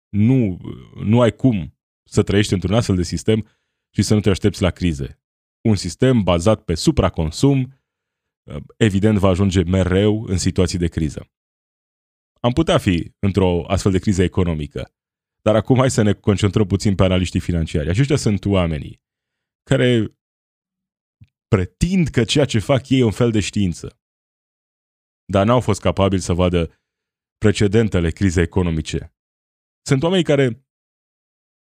Nu, 0.08 0.58
nu 1.04 1.20
ai 1.20 1.34
cum 1.34 1.78
să 2.04 2.22
trăiești 2.22 2.52
într-un 2.52 2.74
astfel 2.74 2.96
de 2.96 3.02
sistem 3.02 3.46
și 3.90 4.02
să 4.02 4.14
nu 4.14 4.20
te 4.20 4.30
aștepți 4.30 4.62
la 4.62 4.70
crize. 4.70 5.20
Un 5.60 5.76
sistem 5.76 6.22
bazat 6.22 6.64
pe 6.64 6.74
supraconsum, 6.74 7.72
evident, 8.76 9.18
va 9.18 9.28
ajunge 9.28 9.62
mereu 9.62 10.24
în 10.24 10.38
situații 10.38 10.78
de 10.78 10.88
criză. 10.88 11.30
Am 12.40 12.52
putea 12.52 12.78
fi 12.78 13.12
într-o 13.18 13.64
astfel 13.66 13.92
de 13.92 13.98
criză 13.98 14.22
economică, 14.22 14.92
Dar 15.42 15.54
acum 15.54 15.76
hai 15.76 15.90
să 15.90 16.02
ne 16.02 16.12
concentrăm 16.12 16.66
puțin 16.66 16.94
pe 16.94 17.04
analiștii 17.04 17.40
financiari. 17.40 17.88
Aceștia 17.88 18.16
sunt 18.16 18.44
oamenii 18.44 19.02
care 19.62 20.18
pretind 21.48 22.08
că 22.08 22.24
ceea 22.24 22.44
ce 22.44 22.58
fac 22.58 22.88
ei 22.88 22.98
e 22.98 23.04
un 23.04 23.10
fel 23.10 23.30
de 23.30 23.40
știință. 23.40 24.00
Dar 25.24 25.46
n-au 25.46 25.60
fost 25.60 25.80
capabili 25.80 26.20
să 26.20 26.32
vadă 26.32 26.80
precedentele 27.38 28.10
crize 28.10 28.40
economice. 28.40 29.14
Sunt 29.86 30.02
oameni 30.02 30.22
care, 30.22 30.66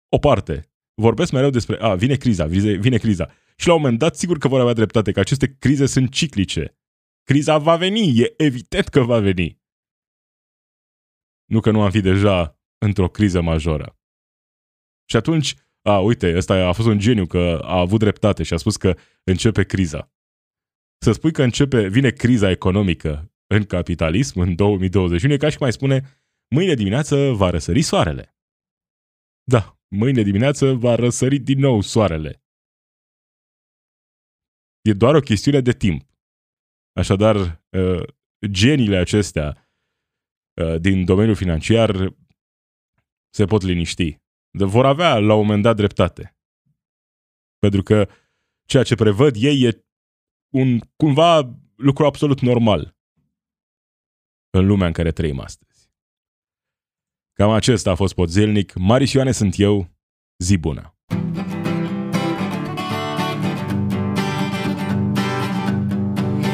o 0.10 0.18
parte, 0.18 0.72
vorbesc 1.02 1.32
mereu 1.32 1.50
despre, 1.50 1.78
a, 1.80 1.96
vine 1.96 2.16
criza, 2.16 2.46
vine, 2.46 2.72
vine 2.74 2.98
criza. 2.98 3.32
Și 3.60 3.68
la 3.68 3.74
un 3.74 3.82
moment 3.82 4.00
dat, 4.00 4.16
sigur 4.16 4.38
că 4.38 4.48
vor 4.48 4.60
avea 4.60 4.74
dreptate, 4.74 5.12
că 5.12 5.20
aceste 5.20 5.56
crize 5.60 5.86
sunt 5.86 6.12
ciclice. 6.12 6.78
Criza 7.24 7.58
va 7.58 7.76
veni, 7.76 8.20
e 8.20 8.34
evident 8.38 8.88
că 8.88 9.02
va 9.02 9.20
veni. 9.20 9.62
Nu 11.46 11.60
că 11.60 11.72
nu 11.72 11.82
am 11.82 11.92
fi 11.92 12.02
deja 12.02 12.60
într-o 12.78 13.10
criză 13.10 13.42
majoră. 13.42 14.00
Și 15.10 15.16
atunci, 15.16 15.56
a, 15.82 16.00
uite, 16.00 16.36
ăsta 16.38 16.68
a 16.68 16.72
fost 16.72 16.88
un 16.88 17.00
geniu 17.00 17.26
că 17.26 17.60
a 17.64 17.80
avut 17.80 18.00
dreptate 18.00 18.44
și 18.44 18.54
a 18.54 18.58
spus 18.58 18.76
că 18.78 18.98
începe 19.24 19.64
criza. 19.64 20.12
Să 20.98 21.12
spui 21.12 21.32
că 21.32 21.44
începe, 21.44 21.88
vine 21.88 22.10
criza 22.10 22.50
economică 22.50 23.32
în 23.48 23.64
capitalism 23.64 24.40
în 24.40 24.56
2021 24.56 25.34
e 25.34 25.38
ca 25.38 25.50
și 25.50 25.58
cum 25.58 25.66
mai 25.66 25.76
spune 25.76 26.26
mâine 26.56 26.74
dimineață 26.74 27.32
va 27.32 27.50
răsări 27.50 27.82
soarele. 27.82 28.38
Da, 29.44 29.80
mâine 29.88 30.22
dimineață 30.22 30.74
va 30.74 30.96
răsări 30.96 31.38
din 31.38 31.60
nou 31.60 31.82
soarele. 31.82 32.47
E 34.88 34.94
doar 34.94 35.16
o 35.16 35.20
chestiune 35.20 35.62
de 35.62 35.72
timp. 35.72 36.10
Așadar, 36.94 37.36
uh, 37.70 38.04
geniile 38.52 38.98
acestea 38.98 39.72
uh, 40.62 40.80
din 40.80 41.06
domeniul 41.06 41.36
financiar 41.36 42.16
se 43.30 43.46
pot 43.46 43.62
liniști. 43.62 44.18
Vor 44.58 44.86
avea 44.86 45.18
la 45.20 45.34
un 45.34 45.42
moment 45.42 45.64
dat 45.64 45.76
dreptate. 45.76 46.38
Pentru 47.60 47.84
că 47.84 48.10
ceea 48.66 48.84
ce 48.84 48.96
prevăd 48.96 49.36
ei 49.36 49.64
e 49.64 49.86
un 50.54 50.80
cumva 50.96 51.60
lucru 51.76 52.06
absolut 52.06 52.40
normal 52.40 52.98
în 54.50 54.66
lumea 54.66 54.88
în 54.88 54.94
care 54.94 55.12
trăim 55.12 55.40
astăzi. 55.40 55.92
Cam 57.34 57.50
acesta 57.50 57.92
a 57.92 57.96
fost 57.96 58.14
Podzelnic. 58.14 58.74
Marius 58.74 59.12
Ioane 59.12 59.32
sunt 59.32 59.60
eu. 59.60 59.90
Zi 60.38 60.58
bună! 60.58 60.97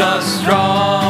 us 0.00 0.40
strong. 0.40 1.05